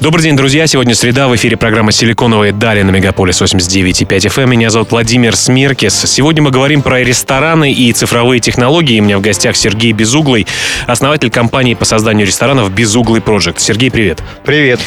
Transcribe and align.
Добрый 0.00 0.22
день, 0.22 0.34
друзья. 0.34 0.66
Сегодня 0.66 0.94
среда. 0.94 1.28
В 1.28 1.36
эфире 1.36 1.58
программа 1.58 1.92
«Силиконовые 1.92 2.54
дали» 2.54 2.80
на 2.80 2.90
Мегаполис 2.90 3.42
89,5 3.42 4.06
FM. 4.08 4.44
Эм. 4.44 4.50
Меня 4.50 4.70
зовут 4.70 4.92
Владимир 4.92 5.36
Смеркис. 5.36 5.94
Сегодня 6.06 6.40
мы 6.42 6.50
говорим 6.50 6.80
про 6.80 7.00
рестораны 7.04 7.70
и 7.70 7.92
цифровые 7.92 8.40
технологии. 8.40 8.98
У 8.98 9.04
меня 9.04 9.18
в 9.18 9.20
гостях 9.20 9.56
Сергей 9.56 9.92
Безуглый, 9.92 10.46
основатель 10.86 11.30
компании 11.30 11.74
по 11.74 11.84
созданию 11.84 12.26
ресторанов 12.26 12.72
«Безуглый 12.72 13.20
Project». 13.20 13.56
Сергей, 13.58 13.90
привет. 13.90 14.22
Привет. 14.42 14.80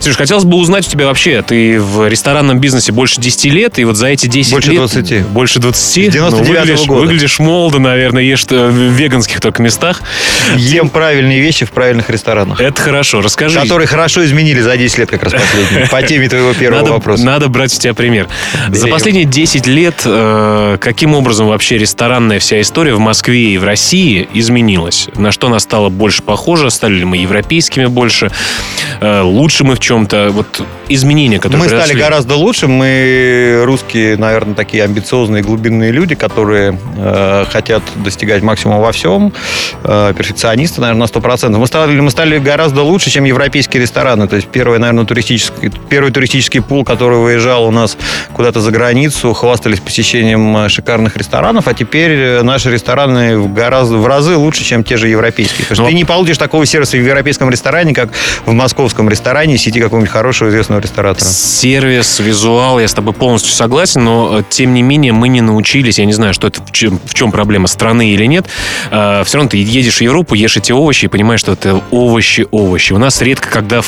Сереж, 0.00 0.18
хотелось 0.18 0.44
бы 0.44 0.58
узнать 0.58 0.86
у 0.86 0.90
тебя 0.90 1.06
вообще, 1.06 1.40
ты 1.40 1.80
в 1.80 2.06
ресторанном 2.06 2.60
бизнесе 2.60 2.92
больше 2.92 3.22
10 3.22 3.44
лет, 3.46 3.78
и 3.78 3.84
вот 3.84 3.96
за 3.96 4.08
эти 4.08 4.26
10 4.26 4.52
больше 4.52 4.70
лет... 4.70 4.78
20. 4.80 5.26
Больше 5.28 5.60
20. 5.60 5.82
С 5.82 5.94
99 5.94 6.30
ну, 6.30 6.44
выглядишь, 6.44 6.86
года. 6.86 7.00
выглядишь 7.00 7.38
молодо, 7.38 7.78
наверное, 7.78 8.22
ешь 8.22 8.44
э, 8.50 8.68
в 8.68 8.74
веганских 8.74 9.40
только 9.40 9.62
местах. 9.62 10.02
Ем 10.56 10.90
правильные 10.90 11.40
вещи 11.40 11.64
в 11.64 11.70
правильных 11.70 12.10
ресторанах. 12.10 12.60
Это 12.60 12.82
хорошо. 12.82 13.22
Расскажи. 13.22 13.58
Которые 13.58 13.88
хорошо 13.88 14.22
изменили 14.22 14.57
за 14.62 14.76
10 14.76 14.98
лет 14.98 15.10
как 15.10 15.22
раз 15.22 15.32
последние. 15.32 15.88
По 15.88 16.02
теме 16.02 16.28
твоего 16.28 16.52
первого 16.54 16.80
надо, 16.80 16.92
вопроса. 16.92 17.24
Надо 17.24 17.48
брать 17.48 17.72
с 17.72 17.78
тебя 17.78 17.94
пример. 17.94 18.28
За 18.68 18.84
Берем. 18.84 18.94
последние 18.94 19.24
10 19.24 19.66
лет 19.66 20.02
э, 20.04 20.78
каким 20.80 21.14
образом 21.14 21.48
вообще 21.48 21.78
ресторанная 21.78 22.38
вся 22.38 22.60
история 22.60 22.94
в 22.94 23.00
Москве 23.00 23.54
и 23.54 23.58
в 23.58 23.64
России 23.64 24.28
изменилась? 24.34 25.08
На 25.16 25.32
что 25.32 25.46
она 25.48 25.60
стала 25.60 25.88
больше 25.88 26.22
похожа? 26.22 26.70
Стали 26.70 26.94
ли 26.94 27.04
мы 27.04 27.16
европейскими 27.18 27.86
больше? 27.86 28.30
Э, 29.00 29.22
лучше 29.22 29.64
мы 29.64 29.74
в 29.74 29.80
чем-то? 29.80 30.30
Вот 30.30 30.62
изменения, 30.88 31.38
которые 31.38 31.58
Мы 31.58 31.66
стали 31.66 31.80
произошли. 31.80 32.00
гораздо 32.00 32.34
лучше. 32.36 32.66
Мы 32.66 33.62
русские, 33.64 34.16
наверное, 34.16 34.54
такие 34.54 34.84
амбициозные, 34.84 35.42
глубинные 35.42 35.92
люди, 35.92 36.14
которые 36.14 36.78
э, 36.96 37.44
хотят 37.50 37.82
достигать 37.96 38.42
максимума 38.42 38.80
во 38.80 38.92
всем. 38.92 39.32
Э, 39.84 40.12
перфекционисты, 40.16 40.80
наверное, 40.80 41.06
на 41.06 41.10
100%. 41.10 41.56
Мы 41.56 41.66
стали, 41.66 42.00
мы 42.00 42.10
стали 42.10 42.38
гораздо 42.38 42.82
лучше, 42.82 43.10
чем 43.10 43.24
европейские 43.24 43.82
рестораны. 43.82 44.28
То 44.28 44.36
есть 44.36 44.47
первый, 44.52 44.78
наверное, 44.78 45.04
туристический, 45.04 45.70
первый 45.88 46.12
туристический 46.12 46.60
пул, 46.60 46.84
который 46.84 47.18
выезжал 47.18 47.64
у 47.64 47.70
нас 47.70 47.96
куда-то 48.32 48.60
за 48.60 48.70
границу, 48.70 49.32
хвастались 49.34 49.80
посещением 49.80 50.56
э, 50.56 50.68
шикарных 50.68 51.16
ресторанов, 51.16 51.68
а 51.68 51.74
теперь 51.74 52.12
э, 52.12 52.42
наши 52.42 52.70
рестораны 52.70 53.38
в, 53.38 53.52
гораздо, 53.52 53.96
в 53.96 54.06
разы 54.06 54.36
лучше, 54.36 54.64
чем 54.64 54.84
те 54.84 54.96
же 54.96 55.08
европейские. 55.08 55.66
Потому 55.66 55.74
что 55.74 55.82
Но- 55.82 55.88
ты 55.88 55.94
не 55.94 56.04
получишь 56.04 56.38
такого 56.38 56.66
сервиса 56.66 56.96
в 56.96 57.00
европейском 57.00 57.50
ресторане, 57.50 57.94
как 57.94 58.10
в 58.46 58.52
московском 58.52 59.08
ресторане 59.08 59.58
сети 59.58 59.80
какого-нибудь 59.80 60.12
хорошего 60.12 60.48
известного 60.48 60.80
ресторатора. 60.80 61.28
Сервис, 61.28 62.18
визуал, 62.18 62.80
я 62.80 62.88
с 62.88 62.94
тобой 62.94 63.12
полностью 63.12 63.52
согласен, 63.52 64.04
но 64.04 64.38
э, 64.40 64.42
тем 64.48 64.74
не 64.74 64.82
менее 64.82 65.12
мы 65.12 65.28
не 65.28 65.40
научились, 65.40 65.98
я 65.98 66.04
не 66.04 66.12
знаю, 66.12 66.34
что 66.34 66.46
это, 66.48 66.62
в 66.62 66.72
чем, 66.72 67.00
в 67.04 67.14
чем 67.14 67.32
проблема 67.32 67.68
страны 67.68 68.10
или 68.10 68.24
нет, 68.24 68.46
все 68.88 69.34
равно 69.34 69.48
ты 69.48 69.58
едешь 69.58 69.98
в 69.98 70.00
Европу, 70.00 70.34
ешь 70.34 70.56
эти 70.56 70.72
овощи 70.72 71.06
и 71.06 71.08
понимаешь, 71.08 71.40
что 71.40 71.52
это 71.52 71.82
овощи-овощи. 71.90 72.92
У 72.92 72.98
нас 72.98 73.20
редко, 73.22 73.48
когда 73.50 73.82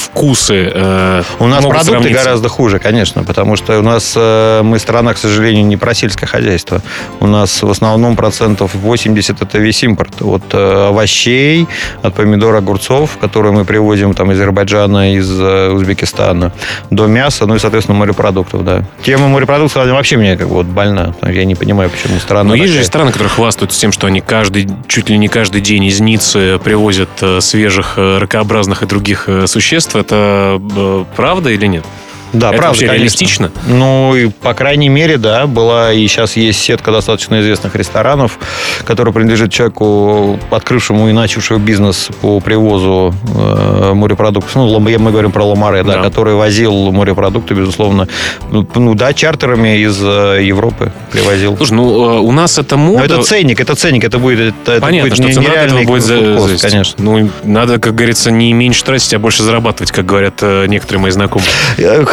вкусы 0.51 0.73
э, 0.75 1.23
У 1.39 1.47
нас 1.47 1.65
продукты 1.65 1.91
сравниться. 1.91 2.25
гораздо 2.25 2.49
хуже, 2.49 2.79
конечно, 2.79 3.25
потому 3.25 3.57
что 3.57 3.79
у 3.79 3.83
нас 3.83 4.15
э, 4.17 4.63
мы 4.63 4.79
страна, 4.79 5.15
к 5.15 5.19
сожалению, 5.19 5.65
не 5.67 5.77
про 5.77 5.95
сельское 5.95 6.27
хозяйство. 6.27 6.83
У 7.21 7.27
нас 7.27 7.63
в 7.63 7.71
основном 7.71 8.17
процентов 8.17 8.75
80 8.75 9.43
это 9.43 9.59
весь 9.59 9.83
импорт. 9.83 10.23
От 10.23 10.43
э, 10.53 10.89
овощей, 10.89 11.67
от 12.03 12.15
помидор, 12.15 12.55
огурцов, 12.55 13.19
которые 13.21 13.53
мы 13.53 13.65
привозим 13.65 14.15
там, 14.15 14.33
из 14.33 14.37
Азербайджана, 14.37 15.15
из 15.15 15.31
э, 15.41 15.71
Узбекистана, 15.71 16.53
до 16.91 17.07
мяса, 17.07 17.47
ну 17.47 17.55
и, 17.55 17.59
соответственно, 17.59 17.99
морепродуктов, 17.99 18.65
да. 18.65 18.85
Тема 19.03 19.29
морепродуктов 19.29 19.83
она 19.83 19.95
вообще 19.95 20.17
мне 20.17 20.37
как 20.37 20.49
бы 20.49 20.55
вот 20.55 20.67
больна. 20.67 21.15
Я 21.23 21.45
не 21.45 21.55
понимаю, 21.55 21.91
почему 21.91 22.19
страна 22.19 22.45
Но 22.45 22.55
есть 22.55 22.69
же 22.69 22.73
такая. 22.73 22.85
рестораны, 22.85 23.13
которые 23.13 23.31
хвастаются 23.31 23.81
тем, 23.81 23.93
что 23.93 24.07
они 24.07 24.21
каждый, 24.21 24.69
чуть 24.89 25.09
ли 25.09 25.19
не 25.19 25.29
каждый 25.29 25.61
день 25.61 25.85
из 25.85 26.01
Ниццы 26.01 26.59
привозят 26.63 27.11
э, 27.21 27.41
свежих 27.41 27.95
э, 27.97 28.19
ракообразных 28.19 28.83
и 28.83 28.87
других 28.87 29.25
э, 29.29 29.47
существ. 29.47 29.97
Это 29.97 30.40
э, 30.61 31.05
правда 31.17 31.51
или 31.51 31.67
нет? 31.67 31.85
Да, 32.33 32.49
Это 32.49 32.57
правда, 32.59 32.67
вообще 32.69 32.87
конечно. 32.87 32.97
реалистично? 33.03 33.51
Ну, 33.67 34.15
и, 34.15 34.29
по 34.29 34.55
крайней 34.55 34.89
мере, 34.89 35.17
да, 35.17 35.47
была 35.47 35.93
и 35.93 36.07
сейчас 36.07 36.37
есть 36.37 36.61
сетка 36.61 36.93
достаточно 36.93 37.41
известных 37.41 37.75
ресторанов, 37.75 38.39
которая 38.85 39.13
принадлежит 39.13 39.53
человеку, 39.53 40.39
открывшему 40.51 41.09
и 41.09 41.13
начавшему 41.13 41.59
бизнес 41.59 42.09
по 42.21 42.39
привозу 42.41 43.15
э, 43.37 43.93
морепродуктов. 43.95 44.55
Ну, 44.55 44.79
мы 44.81 45.11
говорим 45.11 45.33
про 45.33 45.45
Ламаре, 45.45 45.83
да, 45.83 45.95
Да. 45.97 46.03
который 46.03 46.35
возил 46.35 46.93
морепродукты, 46.93 47.55
безусловно, 47.55 48.07
ну, 48.51 48.67
ну, 48.75 48.95
да, 48.95 49.13
чартерами 49.13 49.79
из 49.79 49.99
э, 50.03 50.41
Европы 50.43 50.93
привозил. 51.11 51.57
Слушай, 51.57 51.73
ну 51.75 52.17
э, 52.17 52.21
у 52.21 52.33
нас 52.33 52.59
это 52.59 52.77
мода. 52.77 52.99
Но 53.01 53.05
это 53.05 53.23
ценник, 53.23 53.61
это 53.61 53.75
ценник, 53.75 54.05
это 54.05 54.19
будет, 54.19 54.55
это, 54.69 54.81
Понятно, 54.81 55.09
будет 55.11 55.19
что 55.19 55.27
не- 55.27 55.33
цена 55.35 55.55
этого 55.55 55.83
будет 55.83 56.03
за- 56.05 56.37
кост, 56.37 56.63
конечно. 56.63 56.95
Ну, 57.03 57.31
надо, 57.45 57.79
как 57.79 57.95
говорится, 57.95 58.31
не 58.31 58.53
меньше 58.53 58.85
тратить, 58.85 59.13
а 59.15 59.19
больше 59.19 59.43
зарабатывать, 59.43 59.91
как 59.91 60.07
говорят 60.07 60.35
э, 60.43 60.67
некоторые 60.67 61.03
мои 61.03 61.11
знакомые. 61.11 61.49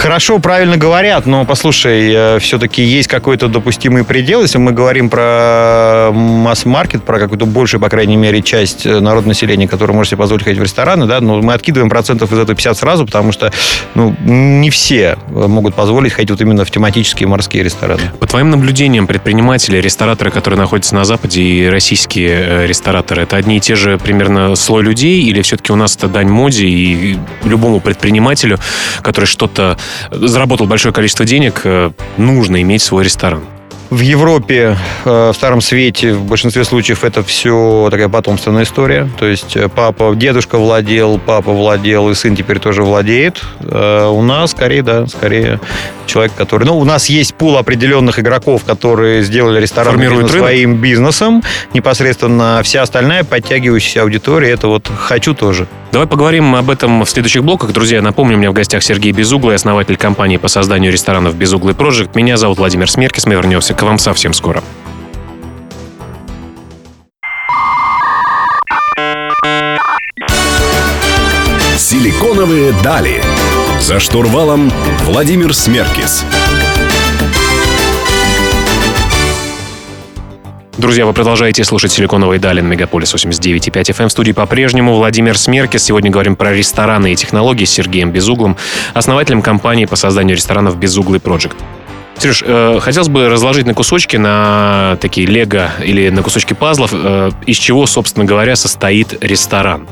Э, 0.07 0.17
Хорошо, 0.17 0.39
правильно 0.39 0.77
говорят, 0.77 1.25
но 1.25 1.45
послушай, 1.45 2.39
все-таки 2.39 2.81
есть 2.81 3.07
какой-то 3.07 3.49
допустимый 3.49 4.03
предел. 4.03 4.41
Если 4.41 4.57
мы 4.57 4.71
говорим 4.71 5.09
про 5.09 6.11
масс-маркет, 6.11 7.03
про 7.03 7.19
какую-то 7.19 7.45
большую, 7.45 7.81
по 7.81 7.89
крайней 7.89 8.15
мере, 8.15 8.41
часть 8.41 8.85
э, 8.85 8.99
народного 8.99 9.29
населения, 9.29 9.67
которая 9.67 9.95
может 9.95 10.11
себе 10.11 10.19
позволить 10.19 10.45
ходить 10.45 10.59
в 10.59 10.63
рестораны, 10.63 11.05
да, 11.05 11.19
но 11.19 11.41
мы 11.41 11.53
откидываем 11.53 11.89
процентов 11.89 12.31
из 12.31 12.39
этого 12.39 12.55
50 12.55 12.77
сразу, 12.77 13.05
потому 13.05 13.31
что 13.31 13.51
ну, 13.95 14.15
не 14.23 14.69
все 14.69 15.17
э, 15.27 15.47
могут 15.47 15.75
позволить 15.75 16.13
ходить 16.13 16.31
вот 16.31 16.41
именно 16.41 16.63
в 16.63 16.71
тематические 16.71 17.27
морские 17.27 17.63
рестораны. 17.63 18.11
По 18.19 18.27
твоим 18.27 18.49
наблюдениям, 18.49 19.07
предприниматели, 19.07 19.77
рестораторы, 19.77 20.31
которые 20.31 20.57
находятся 20.57 20.95
на 20.95 21.03
Западе, 21.03 21.41
и 21.41 21.67
российские 21.67 22.29
э, 22.29 22.65
рестораторы, 22.65 23.23
это 23.23 23.35
одни 23.35 23.57
и 23.57 23.59
те 23.59 23.75
же 23.75 23.97
примерно 23.97 24.55
слой 24.55 24.83
людей, 24.83 25.21
или 25.23 25.41
все-таки 25.41 25.71
у 25.73 25.75
нас 25.75 25.95
это 25.95 26.07
дань 26.07 26.29
моде, 26.29 26.65
и 26.65 27.17
любому 27.43 27.81
предпринимателю, 27.81 28.57
который 29.01 29.25
что-то 29.25 29.77
заработал 30.11 30.67
большое 30.67 30.93
количество 30.93 31.25
денег, 31.25 31.61
э, 31.63 31.91
нужно 32.17 32.61
иметь 32.61 32.81
свой 32.81 33.03
ресторан? 33.03 33.43
В 33.89 34.01
Европе, 34.01 34.77
э, 35.05 35.31
в 35.31 35.33
Старом 35.33 35.61
Свете, 35.61 36.13
в 36.13 36.25
большинстве 36.25 36.65
случаев 36.65 37.05
это 37.05 37.23
все 37.23 37.87
такая 37.89 38.09
потомственная 38.09 38.63
история. 38.63 39.09
То 39.17 39.25
есть 39.25 39.55
э, 39.55 39.69
папа, 39.69 40.13
дедушка 40.13 40.57
владел, 40.57 41.21
папа 41.25 41.53
владел, 41.53 42.09
и 42.09 42.13
сын 42.13 42.35
теперь 42.35 42.59
тоже 42.59 42.83
владеет. 42.83 43.41
У 43.61 44.21
нас 44.21 44.51
скорее, 44.51 44.83
да, 44.83 45.07
скорее 45.07 45.61
человек, 46.05 46.33
который... 46.35 46.65
Ну, 46.65 46.77
у 46.77 46.83
нас 46.83 47.07
есть 47.07 47.33
пул 47.35 47.57
определенных 47.57 48.19
игроков, 48.19 48.63
которые 48.65 49.23
сделали 49.23 49.61
ресторан 49.61 49.97
бизнес 49.99 50.17
рынок. 50.17 50.31
своим 50.31 50.77
бизнесом. 50.77 51.43
Непосредственно 51.73 52.61
вся 52.63 52.81
остальная 52.81 53.23
подтягивающаяся 53.23 54.01
аудитория, 54.01 54.51
это 54.51 54.67
вот 54.67 54.89
«хочу 54.97 55.33
тоже». 55.33 55.67
Давай 55.91 56.07
поговорим 56.07 56.55
об 56.55 56.69
этом 56.69 57.03
в 57.03 57.09
следующих 57.09 57.43
блоках. 57.43 57.71
Друзья, 57.71 58.01
напомню, 58.01 58.35
у 58.35 58.39
меня 58.39 58.51
в 58.51 58.53
гостях 58.53 58.83
Сергей 58.83 59.11
Безуглый, 59.11 59.55
основатель 59.55 59.97
компании 59.97 60.37
по 60.37 60.47
созданию 60.47 60.91
ресторанов 60.91 61.35
«Безуглый 61.35 61.73
Project». 61.73 62.11
Меня 62.13 62.37
зовут 62.37 62.57
Владимир 62.57 62.89
Смеркис. 62.89 63.25
Мы 63.25 63.33
вернемся 63.33 63.73
к 63.73 63.81
вам 63.81 63.97
совсем 63.97 64.33
скоро. 64.33 64.63
Силиконовые 71.77 72.73
дали. 72.83 73.21
За 73.79 73.99
штурвалом 73.99 74.71
Владимир 75.05 75.53
Смеркис. 75.53 76.25
Друзья, 80.77 81.07
вы 81.07 81.13
продолжаете 81.13 81.63
слушать 81.63 81.91
«Силиконовые 81.91 82.39
дали» 82.39 82.61
на 82.61 82.67
Мегаполис 82.67 83.11
89,5 83.11 83.71
FM. 83.71 84.09
В 84.09 84.11
студии 84.11 84.31
по-прежнему 84.31 84.93
Владимир 84.93 85.35
Смеркис. 85.35 85.83
Сегодня 85.83 86.11
говорим 86.11 86.35
про 86.35 86.53
рестораны 86.53 87.13
и 87.13 87.15
технологии 87.15 87.65
с 87.65 87.71
Сергеем 87.71 88.11
Безуглым, 88.11 88.57
основателем 88.93 89.41
компании 89.41 89.85
по 89.85 89.95
созданию 89.95 90.35
ресторанов 90.35 90.77
«Безуглый 90.77 91.19
Project». 91.19 91.55
Сереж, 92.19 92.43
э, 92.45 92.79
хотелось 92.79 93.09
бы 93.09 93.27
разложить 93.27 93.65
на 93.65 93.73
кусочки, 93.73 94.17
на 94.17 94.99
такие 95.01 95.25
лего 95.25 95.71
или 95.83 96.09
на 96.09 96.21
кусочки 96.21 96.53
пазлов, 96.53 96.91
э, 96.93 97.31
из 97.47 97.57
чего, 97.57 97.87
собственно 97.87 98.25
говоря, 98.25 98.55
состоит 98.55 99.23
ресторан. 99.23 99.87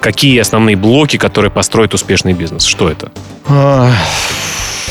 Какие 0.00 0.40
основные 0.40 0.74
блоки, 0.74 1.16
которые 1.16 1.52
построят 1.52 1.94
успешный 1.94 2.32
бизнес? 2.32 2.64
Что 2.64 2.90
это? 2.90 3.12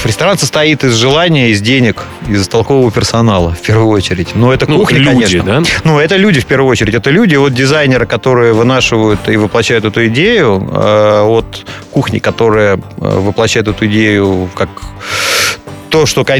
А, 0.03 0.07
Ресторан 0.07 0.37
состоит 0.37 0.83
из 0.83 0.95
желания, 0.95 1.49
из 1.51 1.61
денег, 1.61 2.03
из 2.27 2.47
толкового 2.47 2.91
персонала, 2.91 3.53
в 3.53 3.61
первую 3.61 3.87
очередь. 3.87 4.35
Но 4.35 4.53
это 4.53 4.69
Ну, 4.69 4.79
кухня, 4.79 4.99
люди, 4.99 5.39
конечно. 5.39 5.43
да? 5.43 5.63
Ну, 5.83 5.99
это 5.99 6.17
люди 6.17 6.39
в 6.39 6.45
первую 6.45 6.69
очередь. 6.69 6.93
Это 6.93 7.09
люди 7.09 7.35
от 7.35 7.53
дизайнера, 7.53 8.05
которые 8.05 8.53
вынашивают 8.53 9.19
и 9.27 9.37
воплощают 9.37 9.85
эту 9.85 10.05
идею, 10.07 10.67
э, 10.71 11.21
от 11.21 11.65
кухни, 11.91 12.19
которая 12.19 12.75
э, 12.75 12.79
воплощает 12.97 13.67
эту 13.67 13.85
идею 13.85 14.49
как 14.55 14.69
то, 15.93 16.07
что 16.07 16.25
как, 16.25 16.39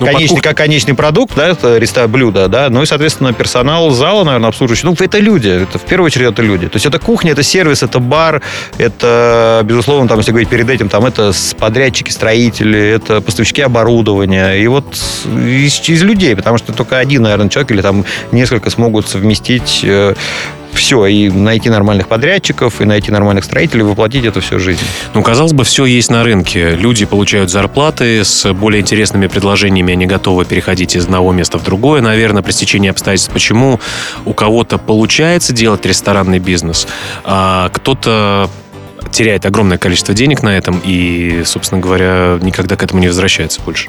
Ну, 0.00 0.06
конечный, 0.06 0.40
как 0.40 0.56
конечный 0.56 0.94
продукт, 0.94 1.36
да, 1.36 1.46
это 1.46 1.78
реста 1.78 2.08
блюдо, 2.08 2.48
да, 2.48 2.68
ну 2.68 2.82
и, 2.82 2.86
соответственно, 2.86 3.32
персонал 3.32 3.90
зала, 3.90 4.24
наверное, 4.24 4.48
обслуживающий, 4.48 4.86
ну, 4.86 4.96
это 4.98 5.20
люди, 5.20 5.48
это 5.48 5.78
в 5.78 5.84
первую 5.84 6.06
очередь 6.06 6.32
это 6.32 6.42
люди. 6.42 6.66
То 6.66 6.74
есть 6.74 6.86
это 6.86 6.98
кухня, 6.98 7.30
это 7.30 7.44
сервис, 7.44 7.84
это 7.84 8.00
бар, 8.00 8.42
это, 8.76 9.60
безусловно, 9.64 10.08
там, 10.08 10.18
если 10.18 10.32
говорить 10.32 10.48
перед 10.48 10.68
этим, 10.68 10.88
там, 10.88 11.06
это 11.06 11.30
подрядчики, 11.60 12.10
строители, 12.10 12.80
это 12.96 13.20
поставщики 13.20 13.62
оборудования, 13.62 14.54
и 14.54 14.66
вот 14.66 14.92
из, 15.26 15.88
из 15.88 16.02
людей, 16.02 16.34
потому 16.34 16.58
что 16.58 16.72
только 16.72 16.98
один, 16.98 17.22
наверное, 17.22 17.48
человек 17.48 17.70
или 17.70 17.82
там 17.82 18.04
несколько 18.32 18.68
смогут 18.68 19.08
совместить 19.08 19.86
все, 20.72 21.06
и 21.06 21.28
найти 21.28 21.70
нормальных 21.70 22.08
подрядчиков, 22.08 22.80
и 22.80 22.84
найти 22.84 23.10
нормальных 23.10 23.44
строителей, 23.44 23.82
воплотить 23.82 24.24
это 24.24 24.40
все 24.40 24.56
в 24.56 24.60
жизнь. 24.60 24.82
Ну, 25.14 25.22
казалось 25.22 25.52
бы, 25.52 25.64
все 25.64 25.84
есть 25.86 26.10
на 26.10 26.22
рынке. 26.24 26.70
Люди 26.70 27.04
получают 27.04 27.50
зарплаты 27.50 28.24
с 28.24 28.52
более 28.52 28.80
интересными 28.80 29.26
предложениями, 29.26 29.92
они 29.92 30.06
готовы 30.06 30.44
переходить 30.44 30.96
из 30.96 31.04
одного 31.04 31.32
места 31.32 31.58
в 31.58 31.64
другое, 31.64 32.00
наверное, 32.00 32.42
при 32.42 32.52
стечении 32.52 32.90
обстоятельств. 32.90 33.32
Почему 33.32 33.80
у 34.24 34.32
кого-то 34.32 34.78
получается 34.78 35.52
делать 35.52 35.84
ресторанный 35.86 36.38
бизнес, 36.38 36.86
а 37.24 37.70
кто-то 37.70 38.48
теряет 39.10 39.46
огромное 39.46 39.78
количество 39.78 40.14
денег 40.14 40.42
на 40.42 40.56
этом 40.56 40.80
и, 40.84 41.42
собственно 41.44 41.80
говоря, 41.80 42.38
никогда 42.42 42.76
к 42.76 42.82
этому 42.82 43.00
не 43.00 43.08
возвращается 43.08 43.60
больше. 43.62 43.88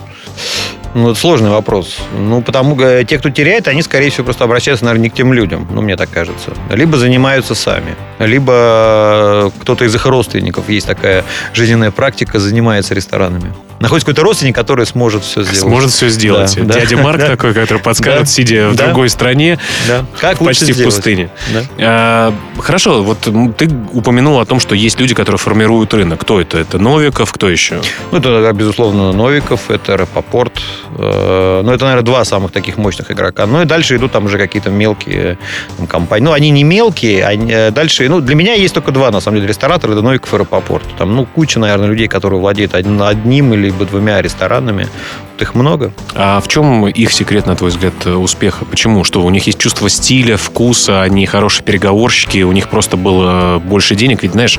Ну, 0.96 1.12
это 1.12 1.20
сложный 1.20 1.52
вопрос. 1.52 2.00
Ну, 2.18 2.42
потому 2.42 2.76
те, 3.06 3.20
кто 3.20 3.30
теряет, 3.30 3.68
они, 3.68 3.82
скорее 3.82 4.10
всего, 4.10 4.26
просто 4.26 4.44
обращаются, 4.44 4.86
наверное, 4.86 5.04
не 5.04 5.10
к 5.10 5.14
тем 5.14 5.34
людям. 5.34 5.68
Ну, 5.72 5.82
мне 5.82 5.96
так 5.96 6.10
кажется. 6.10 6.54
Либо 6.72 6.98
занимаются 6.98 7.54
сами, 7.54 7.96
либо 8.20 9.52
кто-то 9.62 9.86
из 9.86 9.96
их 9.96 10.06
родственников, 10.06 10.70
есть 10.70 10.88
такая 10.88 11.24
жизненная 11.54 11.92
практика, 11.92 12.40
занимается 12.40 12.94
ресторанами. 12.94 13.54
Находится 13.80 14.06
какой-то 14.08 14.24
родственник, 14.24 14.56
который 14.56 14.86
сможет 14.86 15.24
все 15.24 15.42
сделать. 15.42 15.60
Сможет 15.62 15.92
все 15.92 16.10
сделать. 16.10 16.54
Да, 16.58 16.64
да. 16.74 16.80
Дядя 16.82 16.98
Марк 16.98 17.20
Да. 17.20 17.28
такой, 17.28 17.54
который 17.54 17.80
подскажет, 17.82 18.20
Да. 18.22 18.26
сидя 18.26 18.68
в 18.70 18.76
Да. 18.76 18.88
другой 18.88 19.10
стране, 19.10 19.58
Да. 19.88 20.06
Как 20.20 20.40
почти 20.40 20.74
в 20.74 20.84
пустыне. 20.84 21.30
Да. 21.54 21.64
А, 21.80 22.34
Хорошо, 22.60 23.04
вот 23.04 23.20
ты 23.58 23.70
упомянул 23.94 24.40
о 24.42 24.46
том, 24.46 24.60
что 24.60 24.76
есть 24.76 25.00
люди, 25.00 25.16
которые 25.16 25.40
формируют 25.40 25.94
рынок. 25.94 26.20
Кто 26.20 26.42
это? 26.42 26.58
Это 26.58 26.78
Новиков, 26.78 27.32
кто 27.32 27.50
еще? 27.50 27.80
Ну, 28.12 28.18
это, 28.18 28.52
безусловно, 28.54 29.14
Новиков, 29.14 29.72
это 29.72 29.96
Рапопорт. 29.96 30.60
Э, 30.98 31.62
Ну, 31.64 31.72
это, 31.72 31.86
наверное, 31.86 32.04
два 32.06 32.26
самых 32.26 32.52
таких 32.52 32.78
мощных 32.78 33.12
игрока. 33.12 33.46
Ну, 33.46 33.62
и 33.62 33.66
дальше 33.66 33.96
идут 33.96 34.12
там 34.12 34.26
уже 34.26 34.38
какие-то 34.38 34.70
мелкие 34.70 35.38
там, 35.78 35.88
компании. 35.88 36.26
Ну, 36.26 36.32
они 36.34 36.50
не 36.50 36.64
мелкие, 36.64 37.26
они, 37.26 37.50
э, 37.52 37.72
дальше... 37.72 38.09
Ну, 38.10 38.22
для 38.22 38.34
меня 38.34 38.56
есть 38.56 38.74
только 38.74 38.92
два, 38.92 39.12
на 39.12 39.20
самом 39.20 39.38
деле, 39.38 39.50
ресторатора. 39.50 39.92
Это 39.92 40.02
Новиков 40.02 40.34
и 40.34 40.38
Рапопорт. 40.38 40.84
Там, 40.98 41.16
ну, 41.16 41.28
куча, 41.28 41.60
наверное, 41.60 41.88
людей, 41.88 42.08
которые 42.08 42.40
владеют 42.40 42.74
одним 42.74 43.54
или 43.54 43.70
двумя 43.70 44.20
ресторанами. 44.20 44.88
Вот 45.34 45.42
их 45.44 45.54
много. 45.54 45.94
А 46.16 46.42
в 46.42 46.48
чем 46.48 46.88
их 46.88 47.14
секрет, 47.14 47.46
на 47.46 47.56
твой 47.56 47.70
взгляд, 47.70 47.94
э, 48.06 48.14
успеха? 48.14 48.66
Почему? 48.66 49.04
Что 49.04 49.24
у 49.24 49.30
них 49.30 49.46
есть 49.46 49.60
чувство 49.60 49.90
стиля, 49.90 50.38
вкуса, 50.38 51.04
они 51.04 51.28
хорошие 51.28 51.64
переговорщики, 51.64 52.42
у 52.42 52.52
них 52.52 52.70
просто 52.70 52.98
было 52.98 53.62
больше 53.64 53.94
денег. 53.94 54.24
Ведь, 54.24 54.32
знаешь, 54.32 54.58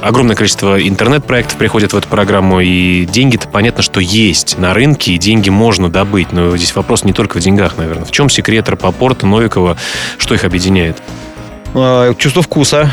огромное 0.00 0.36
количество 0.36 0.80
интернет-проектов 0.80 1.58
приходят 1.58 1.92
в 1.92 1.96
эту 1.96 2.06
программу, 2.06 2.60
и 2.60 3.06
деньги-то 3.06 3.48
понятно, 3.48 3.82
что 3.82 3.98
есть 3.98 4.56
на 4.56 4.72
рынке, 4.72 5.14
и 5.14 5.18
деньги 5.18 5.50
можно 5.50 5.90
добыть. 5.90 6.30
Но 6.30 6.56
здесь 6.56 6.76
вопрос 6.76 7.02
не 7.02 7.12
только 7.12 7.38
в 7.38 7.40
деньгах, 7.40 7.76
наверное. 7.76 8.04
В 8.04 8.12
чем 8.12 8.30
секрет 8.30 8.68
Рапопорта, 8.68 9.26
Новикова? 9.26 9.76
Что 10.16 10.36
их 10.36 10.44
объединяет? 10.44 11.02
Э, 11.74 12.14
Чувство 12.18 12.42
вкуса. 12.42 12.90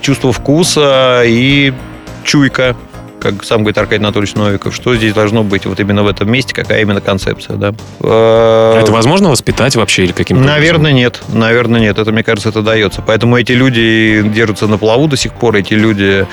Чувство 0.00 0.32
вкуса 0.32 1.22
и 1.24 1.72
чуйка 2.24 2.76
как 3.24 3.42
сам 3.42 3.60
говорит 3.60 3.78
Аркадий 3.78 4.04
Анатольевич 4.04 4.34
Новиков, 4.34 4.74
что 4.74 4.94
здесь 4.94 5.14
должно 5.14 5.42
быть 5.42 5.64
вот 5.64 5.80
именно 5.80 6.02
в 6.02 6.08
этом 6.08 6.30
месте, 6.30 6.54
какая 6.54 6.82
именно 6.82 7.00
концепция, 7.00 7.56
да. 7.56 7.72
Э, 8.00 8.80
Это 8.82 8.92
возможно 8.92 9.30
воспитать 9.30 9.74
вообще 9.76 10.04
или 10.04 10.12
каким-то 10.12 10.44
Наверное, 10.44 10.92
нет. 10.92 11.22
Наверное, 11.32 11.80
нет. 11.80 11.98
Это, 11.98 12.12
мне 12.12 12.22
кажется, 12.22 12.50
это 12.50 12.60
дается. 12.60 13.00
Поэтому 13.00 13.38
эти 13.38 13.52
люди 13.52 14.22
держатся 14.22 14.66
на 14.66 14.76
плаву 14.76 15.08
до 15.08 15.16
сих 15.16 15.32
пор. 15.32 15.56
Эти 15.56 15.72
люди... 15.72 16.26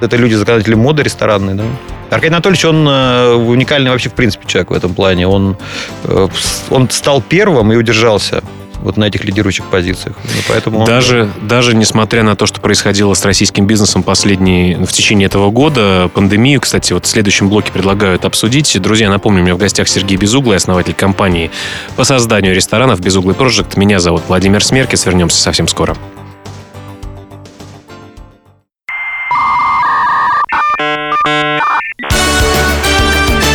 Это 0.00 0.16
люди, 0.16 0.32
законодатели 0.34 0.74
моды 0.74 1.02
ресторанной, 1.02 1.52
да. 1.52 1.64
Аркадий 2.08 2.32
Анатольевич, 2.32 2.64
он 2.64 2.88
э, 2.88 3.34
уникальный 3.34 3.90
вообще, 3.90 4.08
в 4.08 4.14
принципе, 4.14 4.46
человек 4.46 4.70
в 4.70 4.72
этом 4.72 4.94
плане. 4.94 5.28
Он, 5.28 5.58
э, 6.04 6.28
он 6.70 6.88
стал 6.88 7.20
первым 7.20 7.70
и 7.74 7.76
удержался 7.76 8.42
вот 8.82 8.96
на 8.96 9.04
этих 9.04 9.24
лидирующих 9.24 9.64
позициях. 9.66 10.14
И 10.24 10.42
поэтому 10.48 10.80
он- 10.80 10.84
Даже, 10.86 11.30
даже 11.42 11.74
несмотря 11.74 12.22
на 12.22 12.36
то, 12.36 12.46
что 12.46 12.60
происходило 12.60 13.14
с 13.14 13.24
российским 13.24 13.66
бизнесом 13.66 14.02
последние, 14.02 14.76
в 14.84 14.92
течение 14.92 15.26
этого 15.26 15.50
года, 15.50 16.10
пандемию, 16.14 16.60
кстати, 16.60 16.92
вот 16.92 17.04
в 17.06 17.08
следующем 17.08 17.48
блоке 17.48 17.72
предлагают 17.72 18.24
обсудить. 18.24 18.80
Друзья, 18.80 19.08
напомню, 19.08 19.40
у 19.40 19.44
меня 19.44 19.54
в 19.54 19.58
гостях 19.58 19.88
Сергей 19.88 20.16
Безуглый, 20.16 20.56
основатель 20.56 20.94
компании 20.94 21.50
по 21.96 22.04
созданию 22.04 22.54
ресторанов 22.54 23.00
Безуглый 23.00 23.34
Project. 23.34 23.78
Меня 23.78 23.98
зовут 24.00 24.22
Владимир 24.28 24.64
Смеркис. 24.64 25.04
Вернемся 25.06 25.40
совсем 25.40 25.68
скоро. 25.68 25.96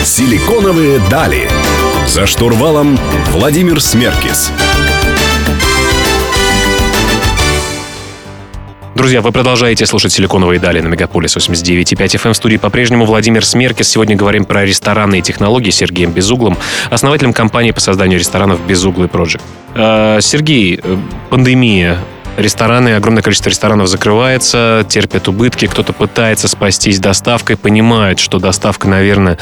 Силиконовые 0.03 0.99
дали. 1.09 1.49
За 2.07 2.27
штурвалом 2.27 2.97
Владимир 3.31 3.81
Смеркис. 3.81 4.51
Друзья, 8.95 9.21
вы 9.21 9.31
продолжаете 9.31 9.87
слушать 9.87 10.13
«Силиконовые 10.13 10.59
дали» 10.59 10.79
на 10.79 10.87
Мегаполис 10.87 11.35
89.5 11.35 11.95
FM. 11.95 12.33
В 12.33 12.35
студии 12.35 12.57
по-прежнему 12.57 13.05
Владимир 13.05 13.43
Смеркис. 13.43 13.89
Сегодня 13.89 14.15
говорим 14.15 14.45
про 14.45 14.65
ресторанные 14.65 15.23
технологии 15.23 15.71
с 15.71 15.77
Сергеем 15.77 16.11
Безуглым, 16.11 16.57
основателем 16.91 17.33
компании 17.33 17.71
по 17.71 17.79
созданию 17.79 18.19
ресторанов 18.19 18.59
«Безуглый 18.67 19.07
Project». 19.07 19.41
Э, 19.73 20.19
Сергей, 20.21 20.79
э, 20.83 20.97
пандемия, 21.31 21.97
Рестораны, 22.37 22.95
огромное 22.95 23.21
количество 23.21 23.49
ресторанов 23.49 23.87
закрывается, 23.87 24.85
терпят 24.89 25.27
убытки, 25.27 25.67
кто-то 25.67 25.93
пытается 25.93 26.47
спастись 26.47 26.99
доставкой, 26.99 27.57
понимает, 27.57 28.19
что 28.19 28.39
доставка, 28.39 28.87
наверное, 28.87 29.37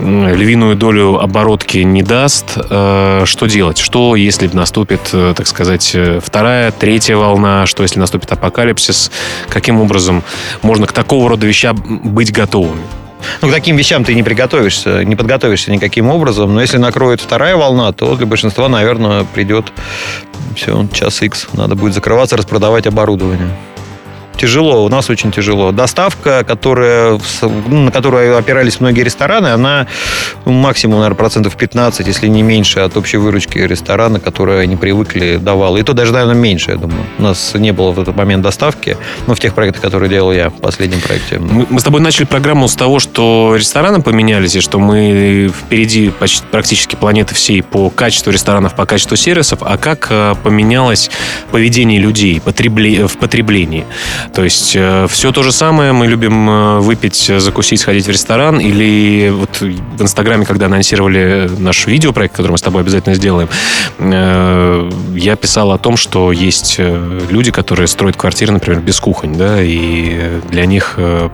львиную 0.00 0.74
долю 0.74 1.20
оборотки 1.20 1.78
не 1.78 2.02
даст. 2.02 2.56
Э, 2.56 3.22
Что 3.26 3.46
делать? 3.46 3.78
Что, 3.78 4.16
если 4.16 4.48
наступит, 4.52 5.00
э, 5.12 5.34
так 5.36 5.46
сказать, 5.46 5.92
э, 5.94 6.20
вторая, 6.22 6.72
третья 6.72 7.16
волна? 7.16 7.66
Что, 7.66 7.84
если 7.84 8.00
наступит 8.00 8.32
апокалипсис? 8.32 9.12
Каким 9.48 9.80
образом 9.80 10.24
можно 10.62 10.86
к 10.86 10.92
такого 10.92 11.28
рода 11.28 11.46
вещам 11.46 11.76
быть 11.76 12.32
готовыми? 12.32 13.01
Ну, 13.40 13.48
к 13.48 13.52
таким 13.52 13.76
вещам 13.76 14.04
ты 14.04 14.14
не 14.14 14.22
приготовишься, 14.22 15.04
не 15.04 15.16
подготовишься 15.16 15.70
никаким 15.70 16.08
образом. 16.08 16.54
Но 16.54 16.60
если 16.60 16.78
накроет 16.78 17.20
вторая 17.20 17.56
волна, 17.56 17.92
то 17.92 18.14
для 18.16 18.26
большинства, 18.26 18.68
наверное, 18.68 19.24
придет 19.24 19.72
все, 20.56 20.86
час 20.92 21.22
X. 21.22 21.48
Надо 21.52 21.74
будет 21.74 21.94
закрываться, 21.94 22.36
распродавать 22.36 22.86
оборудование. 22.86 23.50
Тяжело, 24.36 24.84
у 24.84 24.88
нас 24.88 25.10
очень 25.10 25.30
тяжело. 25.30 25.72
Доставка, 25.72 26.44
которая, 26.44 27.20
ну, 27.42 27.84
на 27.84 27.90
которую 27.90 28.36
опирались 28.36 28.80
многие 28.80 29.02
рестораны, 29.02 29.48
она 29.48 29.86
ну, 30.44 30.52
максимум, 30.52 30.96
наверное, 30.96 31.16
процентов 31.16 31.56
15, 31.56 32.06
если 32.06 32.28
не 32.28 32.42
меньше 32.42 32.80
от 32.80 32.96
общей 32.96 33.18
выручки 33.18 33.58
ресторана, 33.58 34.20
которые 34.20 34.60
они 34.60 34.76
привыкли, 34.76 35.36
давала. 35.36 35.76
И 35.76 35.82
то 35.82 35.92
даже, 35.92 36.12
наверное, 36.12 36.34
меньше, 36.34 36.72
я 36.72 36.76
думаю. 36.76 37.04
У 37.18 37.22
нас 37.22 37.54
не 37.54 37.72
было 37.72 37.92
в 37.92 38.00
этот 38.00 38.16
момент 38.16 38.42
доставки, 38.42 38.96
но 39.26 39.34
в 39.34 39.40
тех 39.40 39.54
проектах, 39.54 39.82
которые 39.82 40.08
делал 40.10 40.32
я 40.32 40.50
в 40.50 40.54
последнем 40.54 41.00
проекте. 41.00 41.38
Мы, 41.38 41.66
мы 41.70 41.80
с 41.80 41.84
тобой 41.84 42.00
начали 42.00 42.24
программу 42.24 42.68
с 42.68 42.74
того, 42.74 42.98
что 42.98 43.54
рестораны 43.56 44.02
поменялись, 44.02 44.56
и 44.56 44.60
что 44.60 44.78
мы 44.78 45.52
впереди 45.56 46.10
почти, 46.10 46.44
практически 46.50 46.96
планеты 46.96 47.34
всей 47.34 47.62
по 47.62 47.90
качеству 47.90 48.32
ресторанов, 48.32 48.74
по 48.74 48.86
качеству 48.86 49.16
сервисов. 49.16 49.60
А 49.62 49.76
как 49.76 50.08
э, 50.10 50.34
поменялось 50.42 51.10
поведение 51.50 52.00
людей 52.00 52.40
в 52.40 52.44
потреблении? 52.44 53.84
То 54.34 54.44
есть 54.44 54.76
все 55.08 55.32
то 55.32 55.42
же 55.42 55.52
самое, 55.52 55.92
мы 55.92 56.06
любим 56.06 56.48
э, 56.48 56.78
выпить, 56.80 57.30
э, 57.30 57.40
закусить, 57.40 57.80
сходить 57.80 58.06
в 58.06 58.10
ресторан, 58.10 58.60
или 58.60 59.30
вот 59.30 59.60
в 59.60 60.02
Инстаграме, 60.02 60.44
когда 60.44 60.66
анонсировали 60.66 61.50
наш 61.58 61.86
видеопроект, 61.86 62.34
который 62.36 62.52
мы 62.52 62.58
с 62.58 62.62
тобой 62.62 62.82
обязательно 62.82 63.14
сделаем, 63.14 63.48
э, 63.98 64.90
я 65.14 65.36
писал 65.36 65.72
о 65.72 65.78
том, 65.78 65.96
что 65.96 66.32
есть 66.32 66.76
э, 66.78 67.20
люди, 67.30 67.50
которые 67.50 67.86
строят 67.86 68.16
квартиры, 68.16 68.52
например, 68.52 68.80
без 68.80 69.00
кухонь, 69.00 69.36
да, 69.36 69.62
и 69.62 70.40
для 70.50 70.66
них 70.66 70.94
э, 70.96 71.28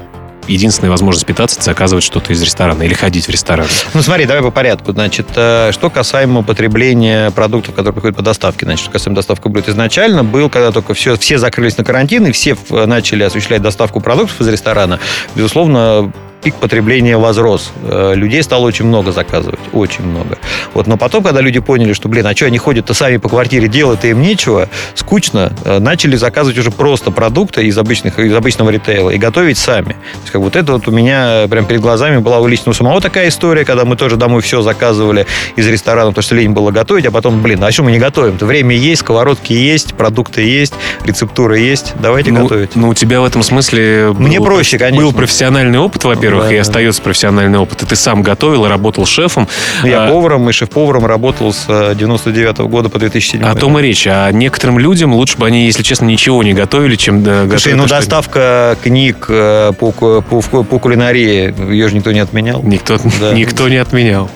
единственная 0.48 0.90
возможность 0.90 1.26
питаться 1.26 1.56
это 1.56 1.64
заказывать 1.64 2.04
что-то 2.04 2.32
из 2.32 2.42
ресторана 2.42 2.82
или 2.82 2.94
ходить 2.94 3.26
в 3.26 3.30
ресторан. 3.30 3.66
Ну, 3.94 4.02
смотри, 4.02 4.24
давай 4.24 4.42
по 4.42 4.50
порядку. 4.50 4.92
Значит, 4.92 5.28
э, 5.36 5.70
что 5.72 5.90
касаемо 5.90 6.42
потребления 6.42 7.30
продуктов, 7.30 7.74
которые 7.74 7.92
приходят 7.92 8.16
по 8.16 8.22
доставке. 8.22 8.66
Значит, 8.66 8.82
что 8.82 8.90
касаемо 8.92 9.16
доставки 9.16 9.48
блюд 9.48 9.68
изначально, 9.68 10.24
был, 10.24 10.48
когда 10.50 10.72
только 10.72 10.94
все, 10.94 11.16
все 11.16 11.38
закрылись 11.38 11.76
на 11.78 11.84
карантин, 11.84 12.26
и 12.26 12.32
все 12.32 12.54
в- 12.54 12.86
начали 12.86 13.22
осуществлять 13.22 13.62
доставку 13.62 14.00
продуктов 14.00 14.40
из 14.40 14.48
ресторана. 14.48 14.98
Безусловно, 15.34 16.12
пик 16.42 16.54
потребления 16.54 17.16
возрос. 17.16 17.72
Э, 17.84 18.14
людей 18.14 18.42
стало 18.42 18.66
очень 18.66 18.86
много 18.86 19.12
заказывать, 19.12 19.58
очень 19.72 20.04
много. 20.04 20.38
Вот, 20.74 20.86
но 20.86 20.96
потом, 20.96 21.22
когда 21.22 21.40
люди 21.40 21.60
поняли, 21.60 21.92
что, 21.92 22.08
блин, 22.08 22.26
а 22.26 22.34
что 22.34 22.46
они 22.46 22.58
ходят-то 22.58 22.94
сами 22.94 23.16
по 23.16 23.28
квартире, 23.28 23.68
делать 23.68 24.04
им 24.04 24.22
нечего, 24.22 24.68
скучно, 24.94 25.52
э, 25.64 25.78
начали 25.78 26.16
заказывать 26.16 26.58
уже 26.58 26.70
просто 26.70 27.10
продукты 27.10 27.64
из, 27.66 27.76
обычных, 27.76 28.18
из 28.18 28.34
обычного 28.34 28.70
ритейла 28.70 29.10
и 29.10 29.18
готовить 29.18 29.58
сами. 29.58 29.92
То 29.92 30.20
есть, 30.20 30.30
как 30.30 30.40
вот 30.40 30.56
это 30.56 30.72
вот 30.72 30.88
у 30.88 30.90
меня 30.90 31.46
прям 31.48 31.66
перед 31.66 31.80
глазами 31.80 32.18
была 32.18 32.38
у 32.38 32.46
личного 32.46 32.74
самого 32.74 33.00
такая 33.00 33.28
история, 33.28 33.64
когда 33.64 33.84
мы 33.84 33.96
тоже 33.96 34.16
домой 34.16 34.42
все 34.42 34.62
заказывали 34.62 35.26
из 35.56 35.66
ресторана, 35.66 36.10
потому 36.10 36.22
что 36.22 36.34
лень 36.34 36.52
было 36.52 36.70
готовить, 36.70 37.06
а 37.06 37.10
потом, 37.10 37.42
блин, 37.42 37.62
а 37.64 37.72
что 37.72 37.82
мы 37.82 37.92
не 37.92 37.98
готовим-то? 37.98 38.46
Время 38.46 38.76
есть, 38.76 39.00
сковородки 39.00 39.52
есть, 39.52 39.94
продукты 39.94 40.42
есть, 40.42 40.74
рецептура 41.04 41.56
есть, 41.56 41.94
давайте 42.00 42.32
ну, 42.32 42.42
готовить. 42.42 42.76
Ну, 42.76 42.88
у 42.88 42.94
тебя 42.94 43.20
в 43.20 43.24
этом 43.24 43.42
смысле... 43.42 44.14
Мне 44.16 44.38
был, 44.38 44.46
проще, 44.46 44.78
конечно. 44.78 45.04
Был 45.04 45.12
профессиональный 45.12 45.78
опыт, 45.78 46.04
во-первых, 46.04 46.27
да, 46.30 46.52
и 46.52 46.56
остается 46.56 47.02
профессиональный 47.02 47.58
опыт. 47.58 47.82
И 47.82 47.86
ты 47.86 47.96
сам 47.96 48.22
готовил 48.22 48.66
и 48.66 48.68
работал 48.68 49.06
шефом. 49.06 49.48
Я 49.84 50.04
а... 50.04 50.10
поваром 50.10 50.48
и 50.48 50.52
шеф-поваром 50.52 51.06
работал 51.06 51.52
с 51.52 51.94
99 51.94 52.58
-го 52.58 52.68
года 52.68 52.88
по 52.88 52.98
2007 52.98 53.42
О 53.42 53.54
том 53.54 53.78
и 53.78 53.82
речь. 53.82 54.06
А 54.06 54.30
некоторым 54.30 54.78
людям 54.78 55.14
лучше 55.14 55.38
бы 55.38 55.46
они, 55.46 55.66
если 55.66 55.82
честно, 55.82 56.06
ничего 56.06 56.42
не 56.42 56.52
готовили, 56.52 56.96
чем 56.96 57.22
готовить. 57.22 57.50
Слушай, 57.50 57.74
ну 57.74 57.86
доставка 57.86 58.76
книг 58.82 59.26
э, 59.28 59.72
по, 59.78 59.92
по, 59.92 60.22
по 60.22 60.78
кулинарии, 60.78 61.54
ее 61.72 61.88
же 61.88 61.94
никто 61.94 62.12
не 62.12 62.20
отменял. 62.20 62.62
Никто, 62.62 62.98
да. 63.20 63.32
никто 63.34 63.68
не 63.68 63.76
отменял. 63.76 64.30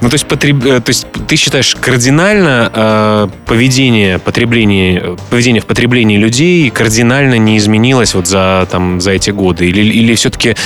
Ну, 0.00 0.08
то 0.08 0.14
есть, 0.14 0.26
потреб... 0.26 0.64
Э, 0.64 0.80
то 0.80 0.90
есть 0.90 1.06
ты 1.26 1.36
считаешь, 1.36 1.76
кардинально 1.80 2.70
э, 2.74 3.28
поведение, 3.46 4.18
потребление, 4.18 5.16
поведение 5.30 5.62
в 5.62 5.66
потреблении 5.66 6.16
людей 6.16 6.70
кардинально 6.70 7.38
не 7.38 7.58
изменилось 7.58 8.14
вот 8.14 8.26
за, 8.26 8.66
там, 8.70 9.00
за 9.00 9.12
эти 9.12 9.30
годы? 9.30 9.68
Или, 9.68 9.82
или 9.82 10.14
все-таки, 10.14 10.56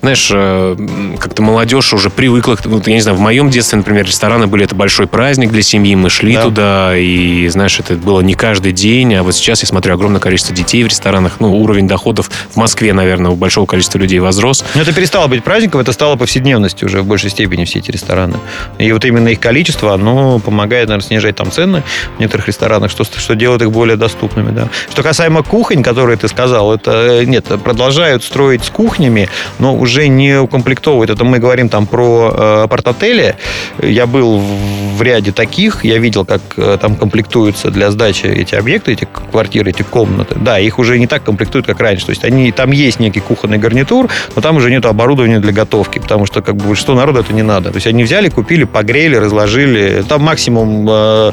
знаешь, 0.00 0.30
э, 0.32 0.76
как-то 1.18 1.42
молодежь 1.42 1.92
уже 1.92 2.10
привыкла, 2.10 2.56
вот, 2.64 2.86
я 2.86 2.94
не 2.94 3.00
знаю, 3.00 3.16
в 3.16 3.20
моем 3.20 3.50
детстве, 3.50 3.78
например, 3.78 4.06
рестораны 4.06 4.46
были 4.46 4.64
это 4.64 4.74
большой 4.74 5.06
праздник 5.06 5.50
для 5.50 5.62
семьи, 5.62 5.94
мы 5.94 6.10
шли 6.10 6.34
да. 6.34 6.42
туда, 6.42 6.96
и, 6.96 7.48
знаешь, 7.48 7.78
это 7.78 7.94
было 7.94 8.20
не 8.20 8.34
каждый 8.34 8.72
день, 8.72 9.14
а 9.14 9.22
вот 9.22 9.34
сейчас 9.34 9.62
я 9.62 9.66
смотрю 9.66 9.94
огромное 9.94 10.20
количество 10.20 10.54
детей 10.54 10.82
в 10.84 10.86
ресторанах, 10.86 11.36
ну, 11.40 11.56
уровень 11.56 11.88
доходов 11.88 12.30
в 12.50 12.56
Москве, 12.56 12.92
наверное, 12.92 13.30
у 13.30 13.36
большого 13.36 13.66
количества 13.66 13.98
людей 13.98 14.18
возрос. 14.18 14.64
Но 14.74 14.82
это 14.82 14.92
перестало 14.92 15.26
быть 15.26 15.44
праздником, 15.44 15.80
это 15.80 15.92
стало 15.92 16.16
повседневностью 16.16 16.86
уже 16.86 17.02
в 17.02 17.06
большей 17.06 17.30
степени 17.30 17.64
все 17.64 17.78
эти 17.78 17.90
рестораны. 17.90 18.36
И 18.78 18.90
вот 18.92 19.04
именно 19.04 19.28
их 19.28 19.40
количество, 19.40 19.94
оно 19.94 20.38
помогает, 20.38 20.88
наверное, 20.88 21.06
снижать 21.06 21.36
там 21.36 21.50
цены 21.50 21.82
в 22.16 22.20
некоторых 22.20 22.48
ресторанах, 22.48 22.90
что, 22.90 23.04
что 23.04 23.34
делает 23.34 23.62
их 23.62 23.70
более 23.70 23.96
доступными, 23.96 24.50
да. 24.50 24.68
Что 24.90 25.02
касаемо 25.02 25.42
кухонь, 25.42 25.82
которые 25.82 26.16
ты 26.16 26.28
сказал, 26.28 26.74
это, 26.74 27.20
э, 27.20 27.24
нет, 27.24 27.46
продолжают 27.62 28.24
строить 28.24 28.64
с 28.64 28.70
кухнями, 28.70 29.28
но 29.58 29.74
уже 29.74 30.08
не 30.08 30.38
укомплектовывают. 30.38 31.10
Это 31.10 31.24
мы 31.24 31.38
говорим 31.38 31.68
там 31.68 31.86
про 31.86 32.32
э, 32.32 32.62
апарт-отели. 32.64 33.36
Я 33.82 34.06
был 34.06 34.38
в 34.38 35.02
ряде 35.02 35.32
таких, 35.32 35.84
я 35.84 35.98
видел, 35.98 36.24
как 36.24 36.40
э, 36.56 36.78
там 36.80 36.96
комплектуются 36.96 37.70
для 37.70 37.90
сдачи 37.90 38.26
эти 38.26 38.54
объекты, 38.54 38.92
эти 38.92 39.06
квартиры, 39.30 39.70
эти 39.70 39.82
комнаты. 39.82 40.36
Да, 40.36 40.58
их 40.58 40.78
уже 40.78 40.98
не 40.98 41.06
так 41.06 41.22
комплектуют, 41.24 41.66
как 41.66 41.80
раньше. 41.80 42.06
То 42.06 42.10
есть 42.10 42.24
они, 42.24 42.52
там 42.52 42.72
есть 42.72 43.00
некий 43.00 43.20
кухонный 43.20 43.58
гарнитур, 43.58 44.08
но 44.34 44.42
там 44.42 44.56
уже 44.56 44.70
нет 44.70 44.86
оборудования 44.86 45.40
для 45.40 45.52
готовки, 45.52 45.98
потому 45.98 46.26
что 46.26 46.42
как 46.42 46.56
бы 46.56 46.66
большинство 46.68 46.94
народа 46.94 47.20
это 47.20 47.32
не 47.32 47.42
надо. 47.42 47.70
То 47.70 47.76
есть 47.76 47.86
они 47.86 48.04
взяли, 48.04 48.28
купили, 48.28 48.45
погрели, 48.64 49.16
разложили. 49.16 50.04
Там 50.08 50.22
максимум 50.22 50.86
э, 50.88 51.32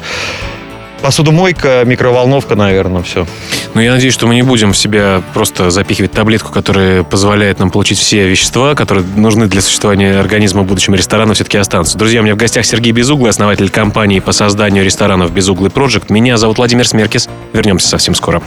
посудомойка, 1.04 1.82
микроволновка, 1.84 2.54
наверное, 2.54 3.02
все. 3.02 3.26
Ну, 3.74 3.80
я 3.80 3.92
надеюсь, 3.92 4.14
что 4.14 4.26
мы 4.26 4.34
не 4.34 4.42
будем 4.42 4.72
в 4.72 4.76
себя 4.76 5.22
просто 5.34 5.70
запихивать 5.70 6.12
таблетку, 6.12 6.50
которая 6.50 7.02
позволяет 7.02 7.58
нам 7.58 7.70
получить 7.70 7.98
все 7.98 8.26
вещества, 8.26 8.74
которые 8.74 9.04
нужны 9.16 9.46
для 9.46 9.60
существования 9.60 10.18
организма 10.18 10.62
в 10.62 10.66
будущем 10.66 10.94
ресторана, 10.94 11.34
все-таки 11.34 11.58
останутся. 11.58 11.98
Друзья, 11.98 12.20
у 12.20 12.24
меня 12.24 12.34
в 12.34 12.38
гостях 12.38 12.64
Сергей 12.64 12.92
Безуглый, 12.92 13.30
основатель 13.30 13.68
компании 13.68 14.20
по 14.20 14.32
созданию 14.32 14.82
ресторанов 14.82 15.30
Безуглый 15.32 15.70
Project. 15.70 16.04
Меня 16.08 16.38
зовут 16.38 16.56
Владимир 16.56 16.88
Смеркис. 16.88 17.28
Вернемся 17.52 17.88
совсем 17.88 18.14
скоро. 18.14 18.42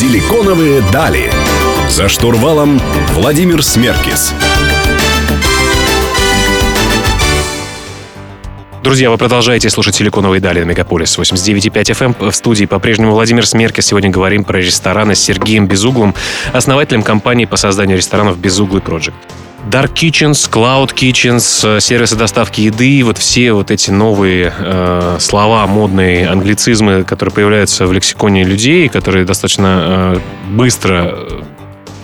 Силиконовые 0.00 0.82
дали. 0.90 1.30
За 1.90 2.08
штурвалом 2.08 2.80
Владимир 3.10 3.62
Смеркис. 3.62 4.32
Друзья, 8.82 9.10
вы 9.10 9.18
продолжаете 9.18 9.68
слушать 9.68 9.96
«Силиконовые 9.96 10.40
дали» 10.40 10.62
на 10.62 10.70
Мегаполис 10.70 11.18
89.5 11.18 11.72
FM. 11.74 12.16
Эм. 12.18 12.30
В 12.30 12.34
студии 12.34 12.64
по-прежнему 12.64 13.12
Владимир 13.12 13.46
Смеркис. 13.46 13.84
Сегодня 13.84 14.08
говорим 14.08 14.44
про 14.44 14.60
рестораны 14.60 15.14
с 15.14 15.20
Сергеем 15.20 15.66
Безуглым, 15.66 16.14
основателем 16.54 17.02
компании 17.02 17.44
по 17.44 17.58
созданию 17.58 17.98
ресторанов 17.98 18.38
«Безуглый 18.38 18.80
Project». 18.80 19.12
Dark 19.68 19.92
Kitchens, 19.92 20.50
Cloud 20.50 20.94
Kitchens, 20.94 21.76
э, 21.76 21.80
сервисы 21.80 22.16
доставки 22.16 22.62
еды, 22.62 23.02
вот 23.04 23.18
все 23.18 23.52
вот 23.52 23.70
эти 23.70 23.90
новые 23.90 24.52
э, 24.56 25.16
слова, 25.20 25.66
модные 25.66 26.28
англицизмы, 26.28 27.04
которые 27.04 27.32
появляются 27.34 27.86
в 27.86 27.92
лексиконе 27.92 28.44
людей, 28.44 28.88
которые 28.88 29.24
достаточно 29.24 30.16
э, 30.16 30.20
быстро 30.50 31.12
э, 31.12 31.42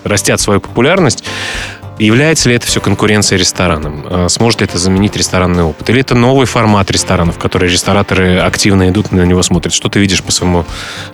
растят 0.04 0.40
свою 0.40 0.60
популярность. 0.60 1.24
Является 1.98 2.50
ли 2.50 2.54
это 2.54 2.66
все 2.66 2.80
конкуренцией 2.80 3.40
ресторанам? 3.40 4.04
А 4.04 4.28
сможет 4.28 4.60
ли 4.60 4.66
это 4.66 4.76
заменить 4.76 5.16
ресторанный 5.16 5.62
опыт? 5.62 5.88
Или 5.88 6.00
это 6.00 6.14
новый 6.14 6.46
формат 6.46 6.90
ресторанов, 6.90 7.36
в 7.36 7.38
который 7.38 7.70
рестораторы 7.70 8.38
активно 8.38 8.90
идут 8.90 9.12
на 9.12 9.22
него 9.22 9.42
смотрят? 9.42 9.72
Что 9.72 9.88
ты 9.88 9.98
видишь 9.98 10.22
по 10.22 10.30
своему, 10.30 10.66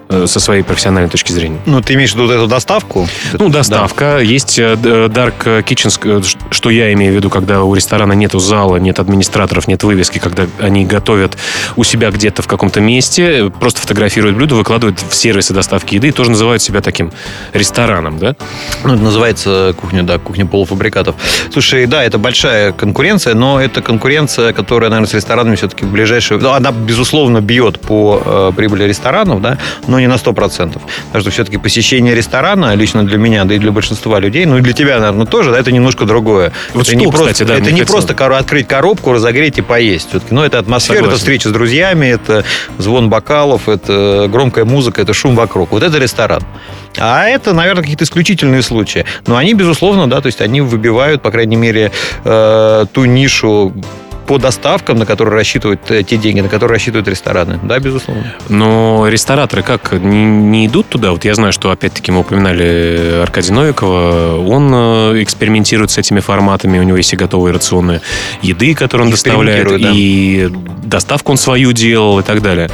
э, 0.09 0.27
со 0.27 0.41
своей 0.41 0.65
профессиональной 0.65 1.09
точки 1.09 1.31
зрения? 1.31 1.61
Ну, 1.67 1.81
ты 1.83 1.95
имеешь 1.95 2.13
в 2.13 2.15
виду 2.17 2.29
эту 2.33 2.49
доставку? 2.49 3.09
Ну, 3.35 3.49
доставка. 3.49 4.15
Да. 4.17 4.21
Есть 4.21 4.59
э, 4.59 4.75
Dark 4.75 5.65
Kitchens, 5.65 6.01
э, 6.03 6.21
что 6.51 6.71
я 6.71 6.93
имею 6.95 7.13
в 7.13 7.17
виду, 7.17 7.31
когда 7.31 7.63
у 7.63 7.75
ресторана 7.75 8.15
нету 8.15 8.41
зала, 8.41 8.77
нет 8.77 8.99
администраторов, 8.99 9.69
нет 9.69 9.85
вывески, 9.85 10.19
когда 10.19 10.47
они 10.59 10.85
готовят 10.85 11.39
у 11.77 11.85
себя 11.85 12.11
где-то 12.11 12.43
в 12.43 12.49
каком-то 12.49 12.81
месте, 12.81 13.53
просто 13.61 13.81
фотографируют 13.81 14.37
блюдо, 14.37 14.57
выкладывают 14.57 15.01
в 15.01 15.15
сервисы 15.15 15.55
доставки 15.55 15.95
еды 15.95 16.09
и 16.09 16.13
тоже 16.13 16.31
называют 16.31 16.61
себя 16.61 16.81
таким 16.81 17.13
рестораном, 17.53 18.19
да? 18.19 18.35
Ну, 18.83 18.95
это 18.95 19.03
называется 19.03 19.77
кухня, 19.81 20.03
да, 20.03 20.19
кухня 20.19 20.45
полуфабрикатов 20.45 20.72
полуфабрикатов. 20.73 21.15
Слушай, 21.53 21.87
да, 21.87 22.03
это 22.03 22.19
большая 22.19 22.73
конкуренция, 22.73 23.35
но 23.35 23.61
это 23.61 23.83
конкуренция, 23.83 24.53
которая, 24.53 24.91
наверное, 24.91 25.09
с 25.09 25.15
ресторанами 25.15 25.57
все-таки 25.57 25.85
в 25.85 25.93
ближайшее... 25.93 26.39
Ну, 26.41 26.51
она, 26.51 26.73
безусловно, 26.73 27.41
бьет 27.41 27.81
по 27.81 28.23
э, 28.25 28.53
прибыли 28.57 28.85
ресторанов, 28.85 29.41
да, 29.41 29.59
но 29.87 30.01
не 30.01 30.07
на 30.07 30.15
100%. 30.15 30.35
Потому 30.35 31.21
что 31.21 31.31
все-таки 31.31 31.59
посещение 31.59 32.15
ресторана, 32.15 32.75
лично 32.75 33.05
для 33.05 33.19
меня, 33.19 33.45
да 33.45 33.55
и 33.55 33.59
для 33.59 33.73
большинства 33.73 34.19
людей, 34.19 34.47
ну 34.47 34.59
и 34.59 34.61
для 34.61 34.73
тебя, 34.73 34.99
наверное, 34.99 35.27
тоже, 35.27 35.53
да, 35.53 35.59
это 35.59 35.73
немножко 35.73 36.05
другое. 36.05 36.53
Вот 36.75 36.83
это 36.83 36.91
что, 36.91 36.97
не 36.97 37.07
кстати, 37.07 37.23
просто, 37.23 37.45
да, 37.45 37.55
это 37.55 37.73
не 37.73 37.81
хотел. 37.81 37.95
просто 37.95 38.39
открыть 38.39 38.67
коробку, 38.67 39.13
разогреть 39.13 39.59
и 39.59 39.63
поесть. 39.63 40.09
Все-таки, 40.09 40.35
ну, 40.35 40.43
это 40.43 40.59
атмосфера, 40.59 40.97
Согласен. 40.97 41.13
это 41.13 41.19
встреча 41.19 41.49
с 41.49 41.53
друзьями, 41.53 42.07
это 42.07 42.45
звон 42.79 43.11
бокалов, 43.11 43.69
это 43.69 44.29
громкая 44.31 44.65
музыка, 44.65 45.03
это 45.03 45.13
шум 45.13 45.35
вокруг. 45.35 45.73
Вот 45.73 45.83
это 45.83 45.99
ресторан. 45.99 46.43
А 46.99 47.27
это, 47.27 47.53
наверное, 47.53 47.83
какие-то 47.83 48.05
исключительные 48.05 48.63
случаи. 48.63 49.05
Но 49.27 49.37
они, 49.37 49.55
безусловно, 49.55 50.09
да, 50.09 50.21
то 50.21 50.27
есть 50.27 50.41
они 50.41 50.61
выбивают, 50.61 51.23
по 51.23 51.31
крайней 51.31 51.57
мере, 51.57 51.93
э, 52.25 52.87
ту 52.93 53.05
нишу 53.05 53.73
по 54.27 54.39
доставкам, 54.39 54.99
на 54.99 55.07
которые 55.07 55.35
рассчитывают 55.35 55.91
э, 55.91 56.03
те 56.03 56.17
деньги, 56.17 56.41
на 56.41 56.49
которые 56.49 56.77
рассчитывают 56.77 57.09
рестораны. 57.09 57.59
Да, 57.63 57.79
безусловно. 57.79 58.35
Но 58.49 59.07
рестораторы 59.09 59.63
как, 59.63 59.93
не, 59.93 60.25
не 60.25 60.67
идут 60.67 60.89
туда? 60.89 61.11
Вот 61.11 61.25
я 61.25 61.35
знаю, 61.35 61.53
что, 61.53 61.71
опять-таки, 61.71 62.13
мы 62.13 62.21
упоминали 62.21 63.21
Аркадия 63.23 63.53
Новикова. 63.53 64.39
Он 64.47 64.71
э, 64.73 65.23
экспериментирует 65.23 65.91
с 65.91 65.99
этими 65.99 66.21
форматами. 66.21 66.79
У 66.79 66.83
него 66.83 66.97
есть 66.97 67.13
и 67.13 67.17
готовые 67.17 67.53
рационы 67.53 68.01
еды, 68.43 68.75
которые 68.75 69.07
он 69.07 69.11
доставляет. 69.11 69.69
Да. 69.69 69.91
И 69.93 70.49
доставку 70.85 71.33
он 71.33 71.39
свою 71.39 71.73
делал 71.73 72.21
и 72.21 72.23
так 72.23 72.43
далее. 72.43 72.71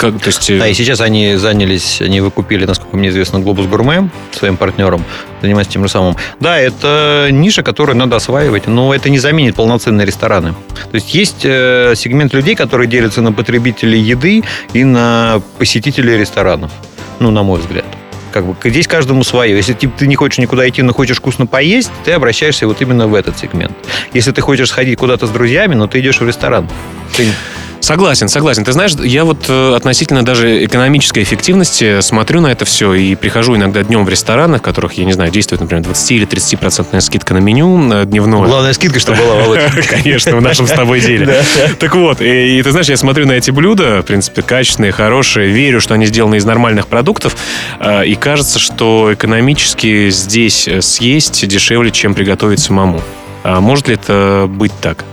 Как, 0.00 0.18
то 0.18 0.28
есть... 0.28 0.58
Да, 0.58 0.66
и 0.66 0.72
сейчас 0.72 1.02
они 1.02 1.36
занялись, 1.36 2.00
они 2.00 2.22
выкупили, 2.22 2.64
насколько 2.64 2.96
мне 2.96 3.10
известно, 3.10 3.38
Глобус 3.38 3.66
Гурме 3.66 4.08
своим 4.32 4.56
партнером, 4.56 5.04
занимаясь 5.42 5.68
тем 5.68 5.82
же 5.82 5.90
самым. 5.90 6.16
Да, 6.40 6.58
это 6.58 7.28
ниша, 7.30 7.62
которую 7.62 7.98
надо 7.98 8.16
осваивать, 8.16 8.66
но 8.66 8.94
это 8.94 9.10
не 9.10 9.18
заменит 9.18 9.56
полноценные 9.56 10.06
рестораны. 10.06 10.54
То 10.90 10.94
есть 10.94 11.12
есть 11.12 11.44
э, 11.44 11.92
сегмент 11.96 12.32
людей, 12.32 12.54
которые 12.54 12.88
делятся 12.88 13.20
на 13.20 13.30
потребителей 13.30 14.00
еды 14.00 14.42
и 14.72 14.84
на 14.84 15.42
посетителей 15.58 16.16
ресторанов. 16.16 16.70
Ну, 17.18 17.30
на 17.30 17.42
мой 17.42 17.60
взгляд 17.60 17.84
как 18.32 18.46
бы 18.46 18.54
здесь 18.62 18.86
каждому 18.86 19.24
свое. 19.24 19.56
Если 19.56 19.72
ты, 19.72 19.88
ты 19.88 20.06
не 20.06 20.14
хочешь 20.14 20.38
никуда 20.38 20.68
идти, 20.68 20.82
но 20.82 20.94
хочешь 20.94 21.18
вкусно 21.18 21.46
поесть, 21.46 21.90
ты 22.04 22.12
обращаешься 22.12 22.68
вот 22.68 22.80
именно 22.80 23.08
в 23.08 23.14
этот 23.16 23.36
сегмент. 23.36 23.72
Если 24.14 24.30
ты 24.30 24.40
хочешь 24.40 24.68
сходить 24.68 24.98
куда-то 24.98 25.26
с 25.26 25.30
друзьями, 25.30 25.74
но 25.74 25.88
ты 25.88 25.98
идешь 25.98 26.20
в 26.20 26.26
ресторан. 26.26 26.68
Ты 27.16 27.26
Согласен, 27.80 28.28
согласен. 28.28 28.64
Ты 28.64 28.72
знаешь, 28.72 28.92
я 28.92 29.24
вот 29.24 29.46
э, 29.48 29.74
относительно 29.74 30.24
даже 30.24 30.64
экономической 30.64 31.22
эффективности 31.22 32.00
смотрю 32.00 32.40
на 32.40 32.48
это 32.48 32.64
все 32.64 32.92
и 32.92 33.14
прихожу 33.14 33.56
иногда 33.56 33.82
днем 33.82 34.04
в 34.04 34.08
ресторанах, 34.08 34.60
в 34.60 34.64
которых, 34.64 34.92
я 34.94 35.04
не 35.04 35.12
знаю, 35.12 35.30
действует, 35.30 35.60
например, 35.60 35.82
20 35.84 36.12
или 36.12 36.24
30 36.24 36.60
процентная 36.60 37.00
скидка 37.00 37.34
на 37.34 37.38
меню 37.38 37.92
э, 37.92 38.04
дневное. 38.04 38.46
Главная 38.46 38.74
скидка, 38.74 39.00
что 39.00 39.14
была, 39.14 39.36
Володя. 39.36 39.72
Конечно, 39.88 40.36
в 40.36 40.42
нашем 40.42 40.66
с 40.66 40.70
тобой 40.70 41.00
деле. 41.00 41.42
Так 41.78 41.94
вот, 41.94 42.20
и, 42.20 42.62
ты 42.62 42.70
знаешь, 42.70 42.88
я 42.88 42.96
смотрю 42.96 43.26
на 43.26 43.32
эти 43.32 43.50
блюда, 43.50 44.02
в 44.02 44.04
принципе, 44.04 44.42
качественные, 44.42 44.92
хорошие, 44.92 45.48
верю, 45.48 45.80
что 45.80 45.94
они 45.94 46.06
сделаны 46.06 46.36
из 46.36 46.44
нормальных 46.44 46.86
продуктов, 46.86 47.36
э, 47.80 48.06
и 48.06 48.14
кажется, 48.14 48.58
что 48.58 49.10
экономически 49.12 50.10
здесь 50.10 50.68
съесть 50.80 51.46
дешевле, 51.46 51.90
чем 51.90 52.14
приготовить 52.14 52.60
самому. 52.60 53.02
А 53.42 53.60
может 53.60 53.88
ли 53.88 53.94
это 53.94 54.46
быть 54.48 54.72
так? 54.80 55.04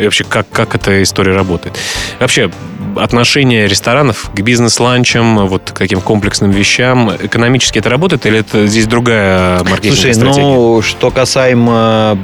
И 0.00 0.04
вообще, 0.04 0.24
как, 0.24 0.48
как 0.50 0.74
эта 0.74 1.02
история 1.02 1.34
работает? 1.34 1.78
Вообще, 2.18 2.50
отношение 2.96 3.68
ресторанов 3.68 4.30
к 4.34 4.40
бизнес-ланчам, 4.40 5.46
вот 5.46 5.70
к 5.72 5.78
таким 5.78 6.00
комплексным 6.00 6.50
вещам, 6.50 7.10
экономически 7.20 7.78
это 7.78 7.90
работает 7.90 8.26
или 8.26 8.38
это 8.38 8.66
здесь 8.66 8.86
другая 8.86 9.58
маркетинговая 9.64 9.96
Слушай, 9.96 10.14
стратегия? 10.14 10.42
ну, 10.42 10.82
что 10.82 11.10
касаемо 11.10 12.18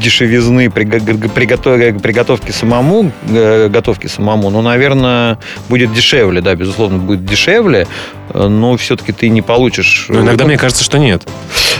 дешевизны 0.00 0.66
приго- 0.66 1.30
приготов- 1.34 2.00
приготовки 2.00 2.50
самому, 2.50 3.10
э, 3.28 3.68
готовки 3.68 4.06
самому, 4.06 4.50
ну, 4.50 4.60
наверное, 4.62 5.38
будет 5.68 5.92
дешевле, 5.92 6.40
да, 6.40 6.54
безусловно, 6.54 6.98
будет 6.98 7.24
дешевле, 7.24 7.86
э, 8.30 8.46
но 8.48 8.76
все-таки 8.76 9.12
ты 9.12 9.28
не 9.28 9.42
получишь... 9.42 10.06
Ну, 10.08 10.20
иногда 10.20 10.44
мне 10.44 10.58
кажется, 10.58 10.84
что 10.84 10.98
нет. 10.98 11.22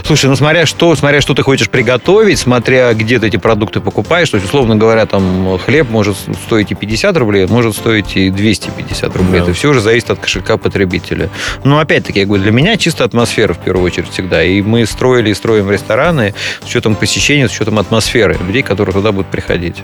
Слушай, 0.05 0.27
ну 0.27 0.37
смотря 0.37 0.67
что, 0.67 0.95
смотря 0.97 1.21
что 1.21 1.35
ты 1.35 1.43
хочешь 1.43 1.71
приготовить, 1.71 2.39
смотря 2.39 2.93
где 2.93 3.19
ты 3.19 3.29
эти 3.29 3.39
продукты 3.39 3.81
покупаешь, 3.81 4.29
то 4.29 4.37
есть, 4.37 4.47
условно 4.47 4.77
говоря, 4.77 5.07
там 5.07 5.59
хлеб 5.59 5.89
может 5.89 6.17
стоить 6.47 6.73
и 6.73 6.75
50 6.75 7.17
рублей, 7.17 7.47
может 7.47 7.75
стоить 7.75 8.17
и 8.17 8.31
250 8.31 9.17
рублей. 9.17 9.41
Да. 9.41 9.45
Это 9.47 9.55
все 9.55 9.71
уже 9.71 9.81
зависит 9.81 10.11
от 10.11 10.19
кошелька 10.19 10.57
потребителя. 10.59 11.31
Но 11.65 11.79
опять-таки, 11.79 12.21
я 12.21 12.27
говорю, 12.27 12.43
для 12.43 12.53
меня 12.53 12.77
чисто 12.77 13.05
атмосфера 13.05 13.55
в 13.55 13.59
первую 13.59 13.87
очередь 13.87 14.11
всегда. 14.11 14.43
И 14.45 14.61
мы 14.61 14.85
строили 14.85 15.31
и 15.31 15.35
строим 15.35 15.71
рестораны 15.71 16.35
с 16.63 16.69
учетом 16.69 16.97
посещения, 16.97 17.49
с 17.49 17.53
учетом 17.53 17.79
атмосферы 17.85 18.37
людей, 18.47 18.63
которые 18.63 18.93
туда 18.93 19.13
будут 19.13 19.31
приходить. 19.31 19.83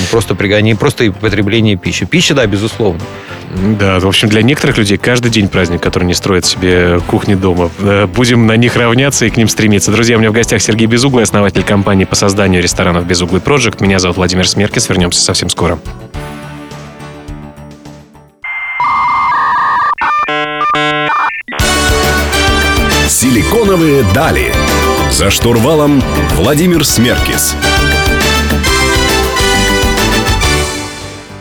Не 0.00 0.06
просто, 0.10 0.34
не 0.34 0.74
просто 0.74 1.04
и 1.04 1.10
потребление 1.10 1.76
пищи. 1.76 2.06
Пища, 2.06 2.34
да, 2.34 2.46
безусловно. 2.46 3.00
Да, 3.78 4.00
в 4.00 4.06
общем, 4.06 4.28
для 4.28 4.42
некоторых 4.42 4.78
людей 4.78 4.98
каждый 4.98 5.30
день 5.30 5.48
праздник, 5.48 5.80
который 5.80 6.04
не 6.04 6.14
строят 6.14 6.44
себе 6.44 7.00
кухни 7.06 7.34
дома. 7.34 7.70
Э, 7.80 8.06
Будем 8.06 8.46
на 8.46 8.56
них 8.56 8.76
равняться 8.76 9.26
и 9.26 9.30
к 9.30 9.36
ним 9.36 9.48
стремиться. 9.48 9.90
Друзья, 9.92 10.16
у 10.16 10.18
меня 10.18 10.30
в 10.30 10.34
гостях 10.34 10.60
Сергей 10.60 10.86
Безуглый, 10.86 11.24
основатель 11.24 11.62
компании 11.62 12.04
по 12.04 12.16
созданию 12.16 12.62
ресторанов 12.62 13.06
Безуглый 13.06 13.40
Project. 13.40 13.82
Меня 13.82 13.98
зовут 13.98 14.16
Владимир 14.16 14.48
Смеркис. 14.48 14.88
Вернемся 14.88 15.20
совсем 15.20 15.48
скоро. 15.48 15.78
Силиконовые 23.08 24.04
дали. 24.14 24.52
За 25.10 25.30
штурвалом 25.30 26.02
Владимир 26.34 26.84
Смеркис. 26.84 27.54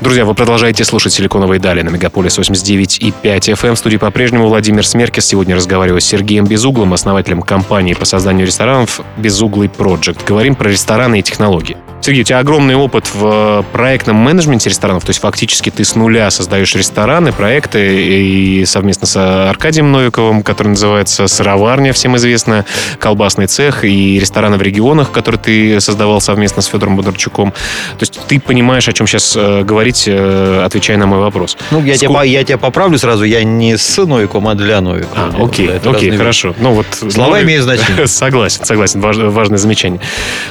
Друзья, 0.02 0.24
вы 0.24 0.36
продолжаете 0.36 0.86
слушать 0.86 1.14
«Силиконовые 1.14 1.60
дали» 1.60 1.82
на 1.82 1.90
Мегаполис 1.90 2.38
89,5 2.38 3.22
FM. 3.24 3.74
В 3.74 3.78
студии 3.78 3.98
по-прежнему 3.98 4.48
Владимир 4.48 4.86
Смеркис. 4.86 5.26
Сегодня 5.26 5.56
разговариваю 5.56 6.00
с 6.00 6.06
Сергеем 6.06 6.46
Безуглым, 6.46 6.94
основателем 6.94 7.42
компании 7.42 7.96
по 7.96 8.06
созданию 8.06 8.46
ресторанов 8.46 9.02
«Безуглый 9.18 9.68
Project». 9.68 10.20
Говорим 10.28 10.56
про 10.56 10.70
рестораны 10.70 11.20
и 11.20 11.24
технологии. 11.24 11.78
Сергей, 12.02 12.22
у 12.22 12.24
тебя 12.24 12.38
огромный 12.38 12.76
опыт 12.76 13.10
в 13.16 13.66
проектном 13.72 14.18
менеджменте 14.18 14.70
ресторанов, 14.70 15.04
то 15.04 15.10
есть 15.10 15.20
фактически 15.22 15.72
ты 15.72 15.84
с 15.84 15.96
нуля 15.96 16.30
создаешь 16.30 16.76
рестораны, 16.76 17.32
проекты, 17.34 18.04
и 18.04 18.64
совместно 18.66 19.08
с 19.08 19.50
Аркадием 19.50 19.92
Новиковым, 19.92 20.44
который 20.44 20.68
называется 20.68 21.26
«Сыроварня», 21.26 21.94
всем 21.94 22.16
известно, 22.18 22.64
колбасный 23.00 23.48
цех 23.48 23.84
и 23.86 24.20
рестораны 24.20 24.58
в 24.58 24.62
регионах, 24.62 25.12
которые 25.12 25.42
ты 25.42 25.82
создавал 25.82 26.22
совместно 26.22 26.62
с 26.62 26.68
Федором 26.68 26.96
Бондарчуком. 26.96 27.52
То 27.52 28.02
есть 28.02 28.20
ты 28.28 28.40
понимаешь, 28.40 28.88
о 28.88 28.94
чем 28.94 29.08
сейчас 29.08 29.36
э, 29.36 29.64
говорить, 29.64 30.04
э, 30.06 30.62
отвечая 30.64 30.98
на 30.98 31.08
мой 31.08 31.18
вопрос. 31.18 31.58
Ну, 31.72 31.80
я, 31.80 31.96
тебя, 31.98 32.10
Сколько- 32.10 32.14
по- 32.22 32.26
я 32.28 32.44
тебя 32.44 32.60
поправлю 32.60 33.00
сразу. 33.00 33.24
Я 33.24 33.44
не 33.44 33.78
с 33.78 33.98
Новиком, 34.06 34.48
а 34.48 34.54
для 34.54 34.80
Новика. 34.80 35.08
А, 35.16 35.34
окей, 35.44 35.70
Это 35.70 35.90
окей, 35.90 36.12
хорошо. 36.16 36.54
Ну 36.60 36.74
вот 36.74 36.86
Слова 37.12 37.38
ну, 37.38 37.44
имеют 37.44 37.64
значение. 37.64 38.06
Согласен, 38.08 38.64
согласен. 38.64 39.02
Важ- 39.02 39.18
важное 39.18 39.58
замечание. 39.58 40.00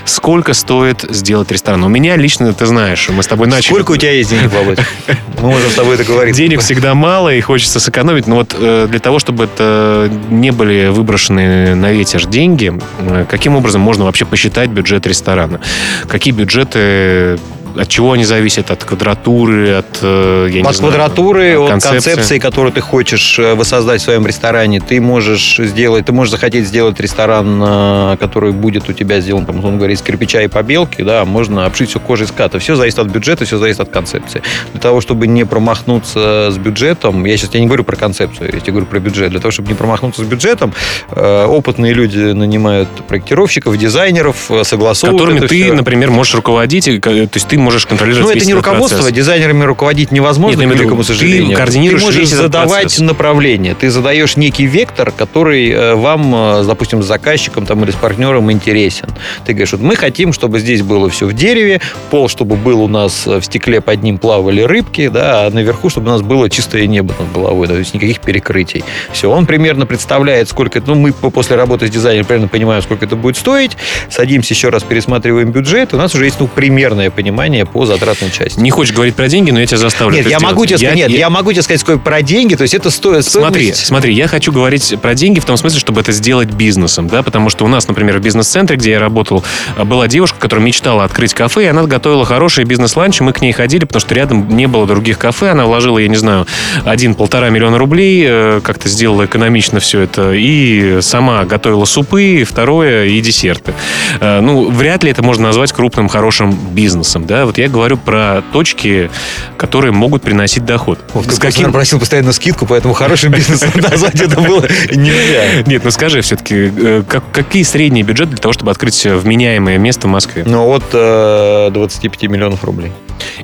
Сколько 0.04 0.52
стоит 0.52 1.02
сделать 1.10 1.33
ресторан? 1.42 1.82
У 1.84 1.88
меня 1.88 2.16
лично, 2.16 2.52
ты 2.52 2.66
знаешь, 2.66 3.08
мы 3.08 3.22
с 3.22 3.26
тобой 3.26 3.46
начали. 3.46 3.72
Сколько 3.72 3.92
у 3.92 3.96
тебя 3.96 4.12
есть 4.12 4.30
денег, 4.30 4.52
Володь? 4.52 4.78
Мы 5.42 5.50
можем 5.50 5.70
с 5.70 5.74
тобой 5.74 5.98
договориться. 5.98 6.40
Денег 6.40 6.60
всегда 6.60 6.94
мало 6.94 7.34
и 7.34 7.40
хочется 7.40 7.78
сэкономить, 7.78 8.26
но 8.26 8.36
вот 8.36 8.56
э, 8.58 8.86
для 8.88 8.98
того, 8.98 9.18
чтобы 9.18 9.44
это 9.44 10.10
не 10.30 10.52
были 10.52 10.88
выброшены 10.88 11.74
на 11.74 11.92
ветер 11.92 12.24
деньги, 12.26 12.72
э, 13.00 13.26
каким 13.28 13.54
образом 13.54 13.82
можно 13.82 14.04
вообще 14.04 14.24
посчитать 14.24 14.70
бюджет 14.70 15.06
ресторана? 15.06 15.60
Какие 16.08 16.32
бюджеты, 16.32 17.38
от 17.76 17.88
чего 17.88 18.12
они 18.12 18.24
зависят? 18.24 18.70
От 18.70 18.84
квадратуры, 18.84 19.72
от, 19.72 19.98
э, 20.02 20.48
я 20.50 20.60
От 20.60 20.76
знаю, 20.76 20.92
квадратуры, 20.92 21.58
от 21.58 21.70
концепции? 21.70 22.10
концепции, 22.10 22.38
которую 22.38 22.72
ты 22.72 22.80
хочешь 22.80 23.38
э, 23.38 23.54
воссоздать 23.54 24.00
в 24.00 24.04
своем 24.04 24.26
ресторане, 24.26 24.80
ты 24.80 25.00
можешь 25.00 25.56
сделать, 25.58 26.06
ты 26.06 26.12
можешь 26.12 26.30
захотеть 26.32 26.66
сделать 26.66 27.00
ресторан, 27.00 27.60
э, 27.62 28.16
который 28.20 28.52
будет 28.52 28.88
у 28.88 28.92
тебя 28.92 29.20
сделан, 29.20 29.46
там, 29.46 29.58
условно 29.58 29.78
говоря, 29.78 29.94
из 29.94 30.02
кирпича 30.02 30.42
и 30.42 30.48
побелки, 30.48 31.02
да, 31.02 31.24
можно 31.24 31.66
обшить 31.66 31.90
все 31.90 32.00
кожей 32.00 32.26
ската. 32.26 32.58
Все 32.58 32.76
зависит 32.76 32.98
от 32.98 33.08
бюджета, 33.08 33.44
все 33.44 33.58
зависит 33.58 33.80
от 33.80 33.90
концепции. 33.90 34.42
Для 34.72 34.80
того, 34.80 35.00
чтобы 35.00 35.26
не 35.26 35.44
промахнуться 35.44 36.50
с 36.50 36.58
бюджетом, 36.58 37.24
я 37.24 37.36
сейчас 37.36 37.50
тебе 37.50 37.60
не 37.60 37.66
говорю 37.66 37.84
про 37.84 37.96
концепцию, 37.96 38.50
я 38.52 38.60
тебе 38.60 38.72
говорю 38.72 38.86
про 38.86 39.00
бюджет. 39.00 39.30
Для 39.30 39.40
того, 39.40 39.50
чтобы 39.50 39.68
не 39.68 39.74
промахнуться 39.74 40.22
с 40.22 40.26
бюджетом, 40.26 40.72
опытные 41.10 41.92
люди 41.92 42.18
нанимают 42.18 42.88
проектировщиков, 43.08 43.76
дизайнеров, 43.76 44.50
согласовывают 44.62 45.22
которыми 45.22 45.46
ты, 45.46 45.64
всё. 45.64 45.74
например, 45.74 46.10
можешь 46.10 46.34
руководить, 46.34 46.84
то 47.00 47.10
есть 47.10 47.48
ты 47.48 47.58
можешь 47.64 47.86
контролировать 47.86 48.24
Ну, 48.34 48.36
это 48.36 48.46
не 48.46 48.54
руководство, 48.54 48.98
процесс. 48.98 49.12
дизайнерами 49.14 49.64
руководить 49.64 50.12
невозможно, 50.12 50.60
Нет, 50.60 50.60
к 50.60 50.62
имею 50.64 50.70
в 50.70 50.74
виду, 50.74 50.82
великому 50.82 51.02
ты 51.02 51.08
сожалению. 51.08 51.56
координируешь 51.56 52.02
можешь 52.02 52.20
весь 52.20 52.28
этот 52.32 52.44
задавать 52.44 52.82
процесс. 52.82 53.00
направление, 53.00 53.74
ты 53.74 53.90
задаешь 53.90 54.36
некий 54.36 54.66
вектор, 54.66 55.10
который 55.10 55.70
э, 55.70 55.94
вам, 55.94 56.34
э, 56.34 56.64
допустим, 56.66 57.02
с 57.02 57.06
заказчиком 57.06 57.66
там, 57.66 57.82
или 57.84 57.90
с 57.90 57.94
партнером 57.96 58.50
интересен. 58.52 59.08
Ты 59.44 59.52
говоришь, 59.52 59.72
вот 59.72 59.80
мы 59.80 59.96
хотим, 59.96 60.32
чтобы 60.32 60.60
здесь 60.60 60.82
было 60.82 61.08
все 61.10 61.26
в 61.26 61.32
дереве, 61.32 61.80
пол, 62.10 62.28
чтобы 62.28 62.56
был 62.56 62.82
у 62.82 62.88
нас 62.88 63.26
э, 63.26 63.40
в 63.40 63.44
стекле 63.44 63.80
под 63.80 64.02
ним 64.02 64.18
плавали 64.18 64.62
рыбки, 64.62 65.08
да, 65.08 65.46
а 65.46 65.50
наверху, 65.50 65.88
чтобы 65.88 66.08
у 66.08 66.10
нас 66.10 66.22
было 66.22 66.50
чистое 66.50 66.86
небо 66.86 67.14
над 67.18 67.32
головой, 67.32 67.66
да, 67.68 67.74
то 67.74 67.78
есть 67.78 67.94
никаких 67.94 68.20
перекрытий. 68.20 68.84
Все, 69.12 69.30
он 69.30 69.46
примерно 69.46 69.86
представляет, 69.86 70.48
сколько, 70.48 70.78
это- 70.78 70.88
ну, 70.90 70.96
мы 70.96 71.12
по- 71.12 71.30
после 71.30 71.56
работы 71.56 71.86
с 71.86 71.90
дизайнером 71.90 72.26
примерно 72.26 72.48
понимаем, 72.48 72.82
сколько 72.82 73.04
это 73.04 73.16
будет 73.16 73.36
стоить, 73.36 73.76
садимся 74.10 74.54
еще 74.54 74.68
раз, 74.70 74.82
пересматриваем 74.82 75.50
бюджет, 75.52 75.94
у 75.94 75.96
нас 75.96 76.14
уже 76.14 76.24
есть, 76.24 76.40
ну, 76.40 76.48
примерное 76.48 77.10
понимание 77.10 77.53
по 77.62 77.86
затратной 77.86 78.30
части. 78.30 78.58
Не 78.60 78.70
хочешь 78.70 78.94
говорить 78.94 79.14
про 79.14 79.28
деньги, 79.28 79.50
но 79.50 79.60
я 79.60 79.66
тебя 79.66 79.78
заставлю 79.78 80.14
Нет, 80.16 80.24
я 80.26 80.38
сделать. 80.38 80.44
могу 80.44 80.66
тебе 80.66 80.78
сказать, 80.78 80.96
нет, 80.96 81.10
я- 81.10 81.18
я 81.18 81.30
могу 81.30 81.52
тебе 81.52 81.62
сказать, 81.62 81.80
сколько 81.80 82.00
про 82.00 82.20
деньги, 82.22 82.54
то 82.54 82.62
есть 82.62 82.74
это 82.74 82.90
стоит. 82.90 83.24
Смотри, 83.24 83.72
смотри, 83.72 84.14
я 84.14 84.26
хочу 84.28 84.52
говорить 84.52 84.94
про 85.00 85.14
деньги 85.14 85.40
в 85.40 85.44
том 85.44 85.56
смысле, 85.56 85.78
чтобы 85.80 86.00
это 86.00 86.12
сделать 86.12 86.48
бизнесом, 86.48 87.08
да, 87.08 87.22
потому 87.22 87.50
что 87.50 87.64
у 87.64 87.68
нас, 87.68 87.86
например, 87.88 88.18
в 88.18 88.22
бизнес-центре, 88.22 88.76
где 88.76 88.92
я 88.92 89.00
работал, 89.00 89.44
была 89.84 90.08
девушка, 90.08 90.38
которая 90.38 90.64
мечтала 90.66 91.04
открыть 91.04 91.34
кафе, 91.34 91.64
и 91.64 91.66
она 91.66 91.82
готовила 91.84 92.24
хорошие 92.24 92.64
бизнес-ланчи, 92.64 93.22
мы 93.22 93.32
к 93.32 93.40
ней 93.40 93.52
ходили, 93.52 93.84
потому 93.84 94.00
что 94.00 94.14
рядом 94.14 94.48
не 94.56 94.66
было 94.66 94.86
других 94.86 95.18
кафе, 95.18 95.50
она 95.50 95.64
вложила, 95.66 95.98
я 95.98 96.08
не 96.08 96.16
знаю, 96.16 96.46
один-полтора 96.84 97.50
миллиона 97.50 97.78
рублей, 97.78 98.24
э, 98.26 98.60
как-то 98.62 98.88
сделала 98.88 99.24
экономично 99.26 99.80
все 99.80 100.00
это, 100.00 100.32
и 100.32 100.98
сама 101.00 101.44
готовила 101.44 101.84
супы, 101.84 102.44
второе, 102.48 103.06
и 103.06 103.20
десерты. 103.20 103.74
Э, 104.20 104.40
Ну, 104.40 104.70
вряд 104.70 105.04
ли 105.04 105.10
это 105.10 105.22
можно 105.22 105.44
назвать 105.44 105.72
крупным, 105.72 106.08
хорошим 106.08 106.52
бизнесом, 106.72 107.26
да, 107.26 107.43
вот 107.46 107.58
я 107.58 107.68
говорю 107.68 107.96
про 107.96 108.42
точки, 108.52 109.10
которые 109.56 109.92
могут 109.92 110.22
приносить 110.22 110.64
доход. 110.64 110.98
С 111.28 111.38
каким 111.38 111.72
просил 111.72 111.98
постоянно 111.98 112.32
скидку, 112.32 112.66
поэтому 112.66 112.94
хорошим 112.94 113.32
бизнесом 113.32 113.70
назвать 113.74 114.20
это 114.20 114.40
было 114.40 114.66
нельзя. 114.92 115.62
Нет, 115.66 115.84
ну 115.84 115.90
скажи 115.90 116.20
все-таки, 116.20 117.02
как, 117.08 117.24
какие 117.32 117.62
средние 117.62 118.04
бюджеты 118.04 118.30
для 118.30 118.38
того, 118.38 118.52
чтобы 118.52 118.70
открыть 118.70 119.04
вменяемое 119.04 119.78
место 119.78 120.06
в 120.06 120.10
Москве? 120.10 120.44
Ну, 120.46 120.68
от 120.70 120.84
э, 120.92 121.70
25 121.72 122.22
миллионов 122.30 122.64
рублей. 122.64 122.92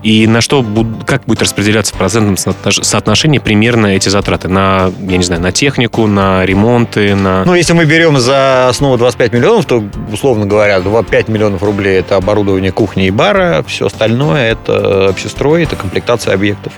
И 0.03 0.27
на 0.27 0.41
что, 0.41 0.65
как 1.07 1.25
будет 1.25 1.43
распределяться 1.43 1.95
в 1.95 1.99
процентном 1.99 2.35
соотнош- 2.35 2.83
соотношении 2.83 3.39
примерно 3.39 3.89
эти 3.89 4.09
затраты? 4.09 4.49
На, 4.49 4.91
я 5.01 5.17
не 5.17 5.25
знаю, 5.25 5.43
на 5.43 5.53
технику, 5.53 6.07
на 6.07 6.45
ремонты, 6.45 7.15
на... 7.15 7.45
Ну, 7.45 7.55
если 7.55 7.73
мы 7.73 7.85
берем 7.85 8.19
за 8.19 8.69
основу 8.69 8.97
25 8.97 9.33
миллионов, 9.33 9.67
то, 9.67 9.85
условно 10.13 10.47
говоря, 10.47 10.81
5 10.81 11.29
миллионов 11.29 11.63
рублей 11.63 11.99
это 11.99 12.17
оборудование 12.17 12.73
кухни 12.73 13.07
и 13.07 13.11
бара, 13.11 13.65
все 13.67 13.87
остальное 13.87 14.53
это 14.53 15.09
общестрой, 15.09 15.65
это 15.65 15.77
комплектация 15.77 16.35
объектов. 16.35 16.73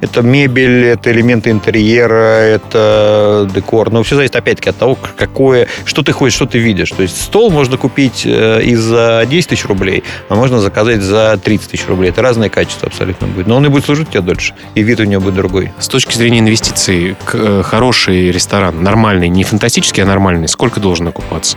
Это 0.00 0.22
мебель, 0.22 0.86
это 0.86 1.10
элементы 1.10 1.50
интерьера, 1.50 2.38
это 2.40 3.48
декор. 3.54 3.90
Но 3.90 4.02
все 4.02 4.16
зависит 4.16 4.36
опять-таки 4.36 4.70
от 4.70 4.76
того, 4.76 4.98
какое, 5.16 5.68
что 5.84 6.02
ты 6.02 6.12
хочешь, 6.12 6.36
что 6.36 6.46
ты 6.46 6.58
видишь. 6.58 6.90
То 6.90 7.02
есть 7.02 7.20
стол 7.20 7.50
можно 7.50 7.76
купить 7.76 8.22
э, 8.24 8.62
и 8.62 8.74
за 8.74 9.26
10 9.28 9.48
тысяч 9.48 9.64
рублей, 9.66 10.04
а 10.28 10.34
можно 10.34 10.60
заказать 10.60 11.02
за 11.02 11.38
30 11.42 11.70
тысяч 11.70 11.86
рублей. 11.86 12.10
Это 12.10 12.22
разное 12.30 12.48
качества 12.48 12.86
абсолютно 12.86 13.26
будет. 13.26 13.48
Но 13.48 13.56
он 13.56 13.66
и 13.66 13.68
будет 13.68 13.84
служить 13.84 14.10
тебе 14.10 14.20
дольше. 14.20 14.54
И 14.76 14.82
вид 14.82 15.00
у 15.00 15.04
него 15.04 15.20
будет 15.20 15.34
другой. 15.34 15.72
С 15.80 15.88
точки 15.88 16.16
зрения 16.16 16.38
инвестиций, 16.38 17.16
э, 17.32 17.62
хороший 17.64 18.30
ресторан, 18.30 18.84
нормальный, 18.84 19.28
не 19.28 19.42
фантастический, 19.42 20.04
а 20.04 20.06
нормальный, 20.06 20.46
сколько 20.46 20.78
должен 20.78 21.08
окупаться? 21.08 21.56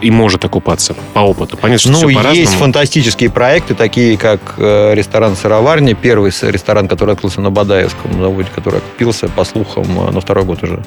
И 0.00 0.10
может 0.10 0.44
окупаться 0.44 0.94
по 1.14 1.20
опыту. 1.20 1.56
Понятно, 1.56 1.78
что 1.78 1.90
Ну, 1.90 1.96
все 1.98 2.08
есть 2.08 2.16
по-разному. 2.20 2.58
фантастические 2.58 3.30
проекты, 3.30 3.74
такие 3.74 4.16
как 4.16 4.40
э, 4.58 4.94
ресторан 4.94 5.34
«Сыроварня», 5.36 5.94
первый 5.94 6.30
ресторан, 6.42 6.86
который 6.88 7.14
открылся 7.14 7.40
на 7.40 7.50
Бадаевском 7.50 8.12
заводе, 8.20 8.48
который 8.54 8.78
окупился, 8.78 9.28
по 9.28 9.44
слухам, 9.44 9.86
э, 10.08 10.12
на 10.12 10.20
второй 10.20 10.44
год 10.44 10.62
уже. 10.62 10.82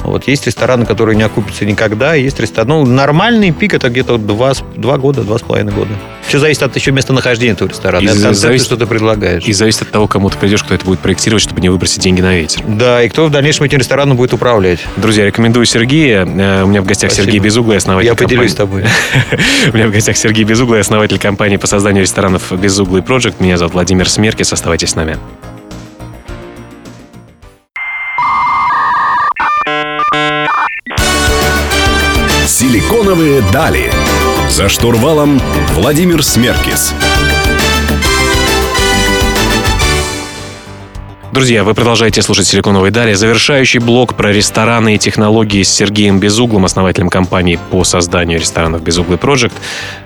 Вот 0.00 0.26
есть 0.26 0.46
рестораны, 0.48 0.84
которые 0.84 1.14
не 1.16 1.22
окупятся 1.22 1.64
никогда, 1.64 2.14
есть 2.14 2.40
рестораны... 2.40 2.74
Ну, 2.74 2.84
нормальный 2.86 3.52
пик 3.52 3.74
это 3.74 3.88
где-то 3.88 4.18
два, 4.18 4.52
с- 4.52 4.64
два 4.76 4.98
года, 4.98 5.22
два 5.22 5.38
с 5.38 5.42
половиной 5.42 5.72
года. 5.72 5.90
Все 6.26 6.40
зависит 6.40 6.64
от 6.64 6.74
еще 6.74 6.90
местонахождения 6.90 7.52
этого 7.52 7.68
ресторана, 7.68 8.02
И 8.02 8.06
от 8.06 8.14
концепции, 8.14 8.34
зависит- 8.40 8.66
что 8.66 8.76
ты 8.76 8.86
предлагаешь. 8.86 9.44
И 9.44 9.52
зависит 9.52 9.82
от 9.82 9.90
того, 9.92 10.08
кому 10.08 10.28
ты 10.28 10.38
придешь, 10.38 10.64
кто 10.64 10.74
это 10.74 10.84
будет 10.84 10.98
проектировать, 10.98 11.44
чтобы 11.44 11.60
не 11.60 11.68
выбросить 11.68 12.00
деньги 12.02 12.20
на 12.20 12.34
ветер. 12.34 12.62
Да, 12.66 13.00
и 13.04 13.08
кто 13.08 13.26
в 13.26 13.30
дальнейшем 13.30 13.64
этим 13.66 13.78
рестораном 13.78 14.16
будет 14.16 14.32
управлять. 14.32 14.80
Друзья, 14.96 15.24
рекомендую 15.24 15.66
Сергея. 15.66 16.24
Э, 16.26 16.64
У 16.64 16.66
меня 16.66 16.82
в 16.82 16.84
гостях 16.84 17.10
Спасибо. 17.12 17.26
Сергей 17.26 17.38
Безуглый, 17.40 17.76
основатель 17.76 18.08
Я 18.08 18.14
поделюсь 18.36 18.52
с 18.52 18.54
тобой. 18.54 18.84
У 19.72 19.76
меня 19.76 19.88
в 19.88 19.92
гостях 19.92 20.16
Сергей 20.16 20.44
Безуглый, 20.44 20.80
основатель 20.80 21.18
компании 21.18 21.56
по 21.56 21.66
созданию 21.66 22.02
ресторанов 22.02 22.52
Безуглый 22.52 23.02
Project. 23.02 23.36
Меня 23.38 23.56
зовут 23.56 23.74
Владимир 23.74 24.08
Смеркис. 24.08 24.52
Оставайтесь 24.52 24.90
с 24.90 24.94
нами. 24.94 25.18
Силиконовые 32.46 33.42
дали. 33.52 33.90
За 34.48 34.68
штурвалом 34.68 35.40
Владимир 35.74 36.22
Смеркис. 36.22 36.94
Друзья, 41.32 41.64
вы 41.64 41.72
продолжаете 41.72 42.20
слушать 42.20 42.46
«Силиконовые 42.46 42.90
дали». 42.90 43.14
Завершающий 43.14 43.80
блок 43.80 44.14
про 44.16 44.32
рестораны 44.32 44.96
и 44.96 44.98
технологии 44.98 45.62
с 45.62 45.70
Сергеем 45.70 46.20
Безуглым, 46.20 46.66
основателем 46.66 47.08
компании 47.08 47.58
по 47.70 47.84
созданию 47.84 48.38
ресторанов 48.38 48.82
Безуглый 48.82 49.16
Project. 49.16 49.54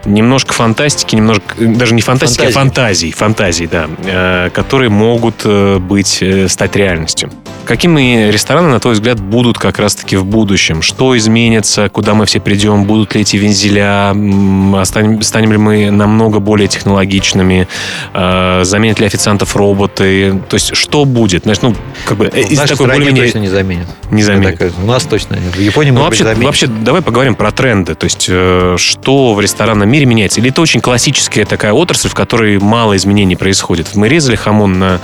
Немножко 0.05 0.53
фантастики, 0.53 1.17
немножко, 1.17 1.57
э, 1.59 1.67
даже 1.67 1.95
не 1.95 2.03
фантастики, 2.03 2.45
а 2.45 2.51
фантазий, 2.53 3.11
фантазий, 3.11 3.67
да, 3.67 3.89
э, 4.05 4.51
которые 4.51 4.89
могут 4.89 5.41
э, 5.43 5.79
быть, 5.79 6.23
стать 6.47 6.77
реальностью. 6.77 7.33
Какими 7.67 8.31
рестораны, 8.31 8.69
на 8.69 8.79
твой 8.79 8.95
взгляд, 8.95 9.19
будут 9.19 9.59
как 9.59 9.81
раз-таки 9.81 10.15
в 10.17 10.25
будущем? 10.25 10.83
Что 10.83 11.17
изменится? 11.17 11.89
Куда 11.89 12.15
мы 12.15 12.25
все 12.25 12.39
придем? 12.39 12.85
Будут 12.85 13.17
ли 13.17 13.23
эти 13.23 13.37
вензеля? 13.37 14.13
М, 14.13 14.77
останем- 14.77 15.21
Станем 15.23 15.51
ли 15.51 15.59
мы 15.59 15.91
намного 15.91 16.39
более 16.39 16.69
технологичными? 16.69 17.67
Э, 18.15 18.61
Заменят 18.63 19.01
ли 19.01 19.07
официантов 19.07 19.57
роботы? 19.57 20.41
То 20.49 20.55
есть, 20.55 20.77
что 20.77 21.05
будет? 21.05 21.43
Знаешь, 21.43 21.61
ну, 21.61 21.75
как 22.05 22.19
бы, 22.19 22.27
э, 22.27 22.31
В 22.31 22.37
из 22.53 22.57
нашей 22.59 22.71
такой 22.77 22.87
более-менее... 22.87 23.25
точно 23.25 23.39
не 23.41 23.49
заменит. 23.49 23.87
Не 24.13 24.21
Я 24.21 24.27
заменит. 24.27 24.59
так- 24.59 24.73
У 24.83 24.87
нас 24.87 25.03
точно. 25.05 25.37
В 25.37 25.59
Японии, 25.59 25.91
Ну, 25.91 25.99
может 26.01 26.11
быть, 26.13 26.21
вообще, 26.25 26.45
вообще, 26.45 26.67
давай 26.69 27.03
поговорим 27.03 27.35
про 27.35 27.51
тренды. 27.51 27.97
То 27.97 28.05
есть, 28.05 28.27
э, 28.29 28.77
что 28.79 29.35
в 29.35 29.41
ресторанном 29.41 29.89
мире 29.91 30.07
меняется? 30.07 30.39
Или 30.41 30.51
это 30.51 30.61
очень 30.63 30.81
классическая 30.81 31.45
такая 31.45 31.73
отрасль, 31.73 32.09
в 32.11 32.15
которой 32.15 32.59
мало 32.61 32.97
изменений 32.97 33.35
происходит? 33.35 33.97
Мы 33.97 34.09
резали 34.09 34.37
хамон 34.37 34.79
на 34.79 35.01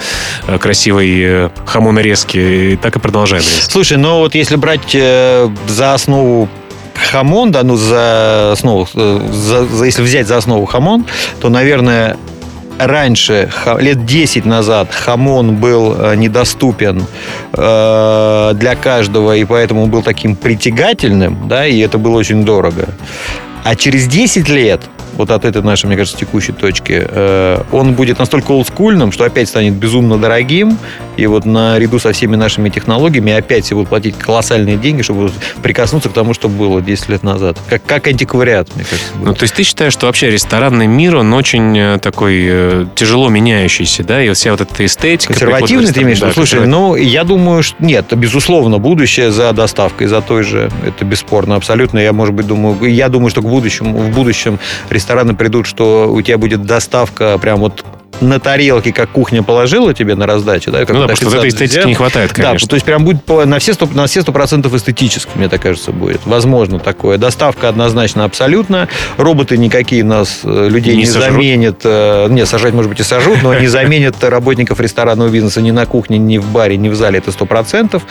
красивой 0.61 1.51
хамонорезке, 1.66 2.52
так 2.83 2.97
и 2.97 2.99
продолжаем. 2.99 3.43
Слушай, 3.43 3.99
ну 3.99 4.19
вот 4.19 4.35
если 4.35 4.57
брать 4.57 4.95
э, 4.95 5.49
за 5.69 5.95
основу 5.95 6.49
хамон, 7.11 7.51
да, 7.53 7.62
ну 7.62 7.77
за 7.77 8.53
основу, 8.53 8.88
э, 8.95 9.21
за- 9.33 9.67
за- 9.67 9.85
если 9.85 10.03
взять 10.03 10.27
за 10.27 10.37
основу 10.38 10.67
хамон, 10.67 11.05
то, 11.41 11.49
наверное, 11.49 12.17
раньше, 12.79 13.51
лет 13.81 14.07
10 14.07 14.45
назад, 14.45 14.93
хамон 14.93 15.57
был 15.57 15.95
э, 15.99 16.15
недоступен 16.17 17.05
э, 17.53 18.53
для 18.55 18.75
каждого, 18.75 19.37
и 19.37 19.45
поэтому 19.45 19.87
был 19.87 20.03
таким 20.03 20.37
притягательным, 20.37 21.49
да, 21.49 21.67
и 21.67 21.79
это 21.81 21.99
было 21.99 22.17
очень 22.19 22.45
дорого. 22.45 22.88
А 23.65 23.77
через 23.77 24.07
10 24.09 24.49
лет, 24.49 24.81
вот 25.17 25.31
от 25.31 25.45
этой 25.45 25.62
нашей, 25.62 25.87
мне 25.87 25.97
кажется, 25.97 26.19
текущей 26.19 26.53
точки, 26.53 27.07
э, 27.09 27.62
он 27.71 27.93
будет 27.95 28.19
настолько 28.19 28.51
олдскульным, 28.53 29.12
что 29.12 29.25
опять 29.25 29.49
станет 29.49 29.75
безумно 29.75 30.19
дорогим, 30.19 30.79
и 31.16 31.27
вот 31.27 31.44
наряду 31.44 31.98
со 31.98 32.12
всеми 32.12 32.37
нашими 32.37 32.68
технологиями 32.68 33.33
опять 33.33 33.64
все 33.64 33.75
будут 33.75 33.88
платить 33.88 34.16
колоссальные 34.16 34.77
деньги, 34.77 35.03
чтобы 35.03 35.31
прикоснуться 35.62 36.09
к 36.09 36.12
тому, 36.12 36.35
что 36.35 36.48
было 36.48 36.81
10 36.81 37.09
лет 37.09 37.22
назад. 37.22 37.59
Как, 37.68 37.85
как 37.85 38.07
антиквариат, 38.07 38.75
мне 38.75 38.85
кажется. 38.85 39.12
Ну, 39.20 39.35
то 39.35 39.42
есть 39.42 39.55
ты 39.55 39.62
считаешь, 39.62 39.92
что 39.92 40.07
вообще 40.07 40.31
ресторанный 40.31 40.87
мир, 40.87 41.16
он 41.16 41.33
очень 41.33 41.77
э, 41.79 41.98
такой 41.98 42.44
э, 42.46 42.87
тяжело 42.94 43.29
меняющийся, 43.29 44.05
да? 44.05 44.22
И 44.22 44.33
вся 44.33 44.53
вот 44.53 44.61
эта 44.61 44.85
эстетика... 44.85 45.33
Консервативный 45.33 45.92
ты 45.92 46.03
имеешь 46.03 46.18
в 46.18 46.22
виду? 46.22 46.31
да, 46.31 46.35
Слушай, 46.35 46.66
ну, 46.66 46.96
я 46.96 47.25
думаю, 47.25 47.62
что 47.62 47.77
нет, 47.81 48.07
безусловно, 48.12 48.79
будущее 48.79 49.31
за 49.31 49.53
доставкой, 49.53 50.07
за 50.07 50.20
той 50.20 50.42
же, 50.42 50.70
это 50.87 51.05
бесспорно, 51.05 51.57
абсолютно. 51.57 51.98
Я, 51.98 52.12
может 52.12 52.35
быть, 52.35 52.46
думаю, 52.46 52.79
я 52.90 53.09
думаю, 53.09 53.31
что 53.31 53.42
к 53.42 53.48
будущему, 53.48 53.98
в 53.98 54.11
будущем 54.11 54.59
рестораны 54.90 55.35
придут, 55.35 55.66
что 55.66 56.12
у 56.12 56.20
тебя 56.22 56.38
будет 56.38 56.64
доставка 56.64 57.38
прям 57.38 57.61
вот 57.61 57.85
на 58.22 58.38
тарелке, 58.38 58.92
как 58.92 59.11
кухня 59.11 59.42
положила 59.42 59.92
тебе 59.94 60.14
на 60.14 60.27
раздаче, 60.27 60.70
да, 60.70 60.81
как 60.81 60.90
Ну 60.90 61.02
да, 61.07 61.15
потому 61.15 61.31
что 61.31 61.37
вот 61.38 61.45
этой 61.45 61.49
эстетики 61.51 61.79
взял. 61.79 61.88
не 61.88 61.95
хватает, 61.95 62.33
Да, 62.37 62.43
конечно. 62.43 62.69
то 62.69 62.75
есть 62.77 62.85
прям 62.87 63.05
будет 63.05 63.27
на 63.29 63.59
все, 63.59 63.75
сто, 63.75 63.87
на 63.93 64.07
все 64.07 64.23
сто 64.23 64.33
процентов 64.33 64.75
эстетически, 64.75 65.31
мне 65.35 65.49
так 65.49 65.61
кажется, 65.62 65.93
будет. 65.93 66.21
Возможно 66.27 66.79
такое. 66.79 67.19
Доставка 67.19 67.69
однозначно 67.69 68.25
абсолютно. 68.25 68.88
Роботы 69.17 69.57
никакие 69.59 70.05
нас, 70.05 70.41
э, 70.45 70.69
людей, 70.69 70.95
Не 70.95 71.01
не, 71.03 71.07
сожрут? 71.07 71.33
заменят. 71.35 71.81
э, 71.85 72.29
Не, 72.31 72.47
сажать, 72.47 72.75
может 72.75 72.91
быть, 72.91 73.01
и 73.01 73.03
сожрут, 73.03 73.43
но 73.43 73.55
не 73.55 73.67
заменят 73.67 74.23
работников 74.25 74.81
ресторанного 74.81 75.29
бизнеса 75.29 75.61
ни 75.61 75.71
на 75.71 75.87
кухне, 75.87 76.19
ни 76.19 76.38
в 76.38 76.47
баре, 76.47 76.77
ни 76.77 76.88
в 76.88 76.95
зале. 76.95 77.19
Это 77.19 77.33
сто 77.33 77.47
процентов. 77.47 78.03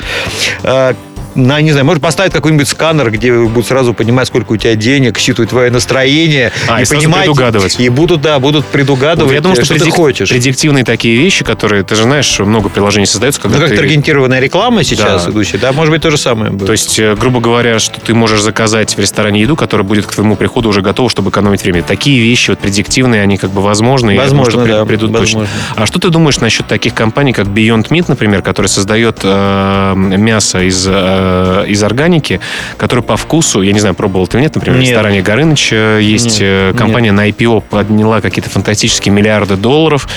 Э, 0.63 0.93
на, 1.35 1.61
не 1.61 1.71
знаю, 1.71 1.85
может 1.85 2.01
поставить 2.01 2.31
какой-нибудь 2.33 2.67
сканер, 2.67 3.09
где 3.11 3.33
будут 3.33 3.67
сразу 3.67 3.93
понимать, 3.93 4.27
сколько 4.27 4.51
у 4.53 4.57
тебя 4.57 4.75
денег, 4.75 5.17
считывать 5.17 5.49
твое 5.49 5.71
настроение. 5.71 6.51
А, 6.67 6.81
и 6.81 6.85
сразу 6.85 7.01
понимать, 7.03 7.21
предугадывать. 7.21 7.79
И 7.79 7.89
будут, 7.89 8.21
да, 8.21 8.39
будут 8.39 8.65
предугадывать, 8.65 9.29
Вот 9.29 9.33
я 9.33 9.41
думаю, 9.41 9.55
что, 9.55 9.65
что 9.65 9.73
предик- 9.75 9.85
ты 9.85 9.91
хочешь. 9.91 10.29
предиктивные 10.29 10.83
такие 10.83 11.17
вещи, 11.17 11.43
которые, 11.45 11.83
ты 11.83 11.95
же 11.95 12.03
знаешь, 12.03 12.39
много 12.39 12.69
приложений 12.69 13.05
создаются, 13.07 13.41
когда 13.41 13.57
Ну, 13.57 13.61
как 13.63 13.71
ты... 13.71 13.77
таргетированная 13.77 14.39
реклама 14.39 14.83
сейчас 14.83 15.25
Да. 15.25 15.31
идущая, 15.31 15.59
да, 15.59 15.71
может 15.71 15.91
быть, 15.91 16.01
то 16.01 16.11
же 16.11 16.17
самое 16.17 16.51
будет. 16.51 16.65
То 16.67 16.71
есть, 16.73 16.99
э, 16.99 17.15
грубо 17.15 17.39
говоря, 17.39 17.79
что 17.79 17.99
ты 18.01 18.13
можешь 18.13 18.41
заказать 18.41 18.95
в 18.95 18.99
ресторане 18.99 19.41
еду, 19.41 19.55
которая 19.55 19.85
будет 19.87 20.05
к 20.05 20.13
твоему 20.13 20.35
приходу 20.35 20.69
уже 20.69 20.81
готова, 20.81 21.09
чтобы 21.09 21.29
экономить 21.29 21.63
время. 21.63 21.83
Такие 21.83 22.19
вещи 22.21 22.49
вот 22.51 22.59
предиктивные, 22.59 23.21
они 23.21 23.37
как 23.37 23.51
бы 23.51 23.61
возможны. 23.61 24.11
и 24.11 24.13
думаю, 24.15 24.23
Возможно, 24.29 24.51
что 24.51 24.65
да. 24.65 24.81
при- 24.85 24.89
придут 24.95 25.11
точно. 25.13 25.39
возможно. 25.39 25.49
А 25.75 25.85
что 25.85 25.99
ты 25.99 26.09
думаешь 26.09 26.39
насчет 26.39 26.67
таких 26.67 26.93
компаний, 26.93 27.33
как 27.33 27.47
Beyond 27.47 27.87
Meat, 27.89 28.05
например, 28.07 28.41
который 28.41 28.67
создает 28.67 29.19
э, 29.23 29.93
мясо 29.95 30.61
из, 30.61 30.85
э, 30.87 31.20
из 31.67 31.83
органики, 31.83 32.39
которое 32.77 33.01
по 33.01 33.17
вкусу, 33.17 33.61
я 33.61 33.71
не 33.71 33.79
знаю, 33.79 33.95
пробовал 33.95 34.27
ты 34.27 34.37
или 34.37 34.43
нет, 34.43 34.55
например, 34.55 34.77
в 34.77 34.81
Нет. 34.81 34.89
ресторане 34.89 35.21
Горыныч 35.21 35.69
э, 35.73 35.99
есть 36.01 36.39
Нет, 36.39 36.73
э, 36.73 36.73
компания 36.77 37.11
на 37.11 37.29
IPO 37.29 37.61
подняла 37.69 38.21
какие-то 38.21 38.49
фантастические 38.49 39.13
миллиарды 39.13 39.55
долларов, 39.55 40.07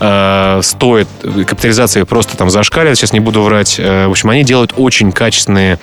э, 0.00 0.60
стоит, 0.62 1.08
э, 1.22 1.44
капитализация 1.44 2.04
просто 2.04 2.36
там 2.36 2.50
зашкаливает, 2.50 2.98
сейчас 2.98 3.12
не 3.12 3.20
буду 3.20 3.42
врать. 3.42 3.76
Э, 3.78 4.06
в 4.06 4.10
общем, 4.10 4.30
они 4.30 4.44
делают 4.44 4.74
очень 4.76 5.12
качественные 5.12 5.78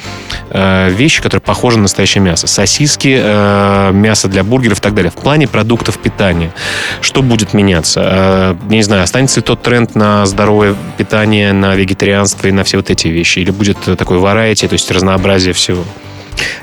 э, 0.50 0.90
вещи, 0.90 1.22
которые 1.22 1.42
похожи 1.42 1.78
на 1.78 1.84
настоящее 1.84 2.22
мясо. 2.22 2.48
Сосиски, 2.48 3.18
э, 3.22 3.92
мясо 3.94 4.28
для 4.28 4.44
бургеров 4.44 4.80
и 4.80 4.82
так 4.82 4.94
далее. 4.94 5.12
В 5.12 5.16
плане 5.16 5.48
продуктов 5.48 5.98
питания. 5.98 6.54
Что 7.02 7.22
будет 7.22 7.54
меняться? 7.54 8.02
Э, 8.04 8.56
не 8.70 8.82
знаю, 8.84 9.04
останется 9.04 9.40
ли 9.40 9.44
тот 9.44 9.62
тренд 9.62 9.96
на 9.96 10.26
здоровое 10.26 10.76
питание, 10.98 11.54
на 11.54 11.76
вегетарианство 11.76 12.48
и 12.48 12.52
на 12.52 12.64
все 12.64 12.78
вот 12.78 12.90
эти 12.90 13.08
вещи? 13.08 13.40
Или 13.40 13.52
будет 13.52 13.88
э, 13.88 13.96
такой 13.96 14.18
variety, 14.18 14.55
то 14.64 14.74
есть 14.74 14.90
разнообразие 14.92 15.54
всего? 15.54 15.84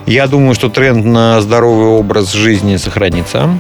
Я 0.07 0.27
думаю, 0.27 0.55
что 0.55 0.69
тренд 0.69 1.05
на 1.05 1.41
здоровый 1.41 1.87
образ 1.87 2.33
жизни 2.33 2.77
сохранится. 2.77 3.59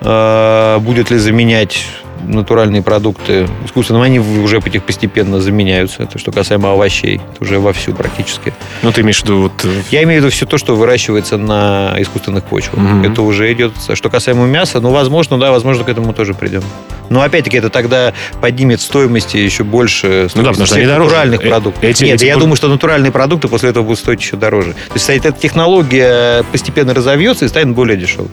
Э, 0.00 0.78
Будет 0.80 1.10
ли 1.10 1.18
заменять 1.18 1.84
натуральные 2.22 2.82
продукты 2.82 3.48
искусственным, 3.64 4.02
они 4.02 4.18
уже 4.20 4.60
постепенно 4.60 5.40
заменяются. 5.40 6.02
Это 6.02 6.18
что 6.18 6.32
касаемо 6.32 6.70
овощей, 6.72 7.16
это 7.34 7.42
уже 7.44 7.58
вовсю 7.58 7.94
практически. 7.94 8.52
Ну, 8.82 8.92
ты 8.92 9.00
имеешь 9.00 9.20
в 9.20 9.24
виду 9.24 9.40
вот... 9.42 9.64
э, 9.64 9.68
Я 9.90 10.02
имею 10.02 10.20
в 10.20 10.24
виду 10.24 10.30
все 10.32 10.46
то, 10.46 10.58
что 10.58 10.76
выращивается 10.76 11.38
на 11.38 11.96
искусственных 11.98 12.44
почвах. 12.44 12.76
Мгм. 12.78 13.10
Это 13.10 13.22
уже 13.22 13.50
идет. 13.52 13.72
Что 13.94 14.10
касаемо 14.10 14.46
мяса, 14.46 14.80
ну, 14.80 14.90
возможно, 14.90 15.38
да, 15.38 15.50
возможно, 15.50 15.82
к 15.84 15.88
этому 15.88 16.12
тоже 16.12 16.34
придем. 16.34 16.62
Но 17.10 17.20
опять-таки 17.22 17.58
это 17.58 17.68
тогда 17.68 18.14
поднимет 18.40 18.80
стоимости 18.80 19.36
еще 19.36 19.64
больше 19.64 20.28
Ну 20.34 20.42
да, 20.42 20.50
потому 20.50 20.66
что 20.66 20.76
они 20.76 20.84
всех 20.84 20.94
дороже. 20.94 21.10
натуральных 21.10 21.44
Э, 21.44 21.48
продуктов. 21.48 21.84
эти- 21.84 22.04
Нет, 22.04 22.14
эти 22.14 22.24
я 22.24 22.36
думаю, 22.36 22.56
что 22.56 22.68
натуральные 22.68 23.12
продукты 23.12 23.48
после 23.48 23.70
этого 23.70 23.84
будут 23.84 23.98
стоить 23.98 24.20
еще 24.20 24.36
дороже. 24.36 24.72
То 24.72 24.94
есть 24.94 25.10
эта 25.10 25.32
технология 25.32 26.44
постепенно 26.52 26.94
разовьется 26.94 27.44
и 27.44 27.48
станет 27.48 27.74
более 27.74 27.96
дешевой. 27.98 28.28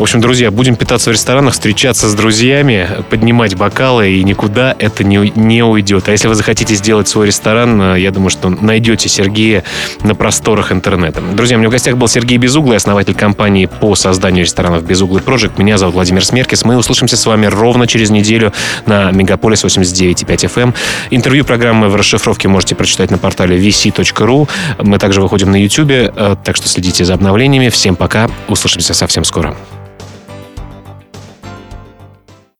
В 0.00 0.02
общем, 0.02 0.22
друзья, 0.22 0.50
будем 0.50 0.76
питаться 0.76 1.10
в 1.10 1.12
ресторанах, 1.12 1.52
встречаться 1.52 2.08
с 2.08 2.14
друзьями, 2.14 2.88
поднимать 3.10 3.54
бокалы, 3.54 4.12
и 4.12 4.24
никуда 4.24 4.74
это 4.78 5.04
не, 5.04 5.30
не 5.36 5.62
уйдет. 5.62 6.08
А 6.08 6.12
если 6.12 6.26
вы 6.26 6.34
захотите 6.34 6.74
сделать 6.74 7.06
свой 7.06 7.26
ресторан, 7.26 7.82
э, 7.82 8.00
я 8.00 8.10
думаю, 8.10 8.30
что 8.30 8.48
найдете 8.48 9.10
Сергея 9.10 9.62
на 10.02 10.14
просторах 10.14 10.72
интернета. 10.72 11.20
Друзья, 11.20 11.56
у 11.56 11.60
меня 11.60 11.68
в 11.68 11.72
гостях 11.72 11.98
был 11.98 12.08
Сергей 12.08 12.38
Безуглый, 12.38 12.78
основатель 12.78 13.12
компании 13.12 13.66
по 13.66 13.94
созданию 13.94 14.46
ресторанов 14.46 14.84
Безуглый 14.84 15.22
Project. 15.22 15.58
Меня 15.58 15.76
зовут 15.76 15.96
Владимир 15.96 16.24
Смеркис. 16.24 16.64
Мы 16.64 16.78
услышимся 16.78 17.18
с 17.18 17.26
вами 17.26 17.44
ровно 17.44 17.86
через 17.86 18.08
неделю 18.08 18.54
на 18.86 19.10
Мегаполис 19.10 19.66
89.5 19.66 20.24
FM. 20.24 20.62
Эм. 20.62 20.74
Интервью 21.10 21.44
программы 21.44 21.90
в 21.90 21.96
расшифровке 21.96 22.48
можете 22.48 22.74
прочитать 22.74 23.10
на 23.10 23.18
портале 23.18 23.58
vc.ru. 23.58 24.48
Мы 24.78 24.98
также 24.98 25.20
выходим 25.20 25.50
на 25.50 25.62
YouTube, 25.62 25.90
э, 25.90 26.36
так 26.42 26.56
что 26.56 26.68
следите 26.68 27.04
за 27.04 27.12
обновлениями. 27.12 27.68
Всем 27.68 27.96
пока, 27.96 28.30
услышимся 28.48 28.94
совсем 28.94 29.24
скоро. 29.24 29.54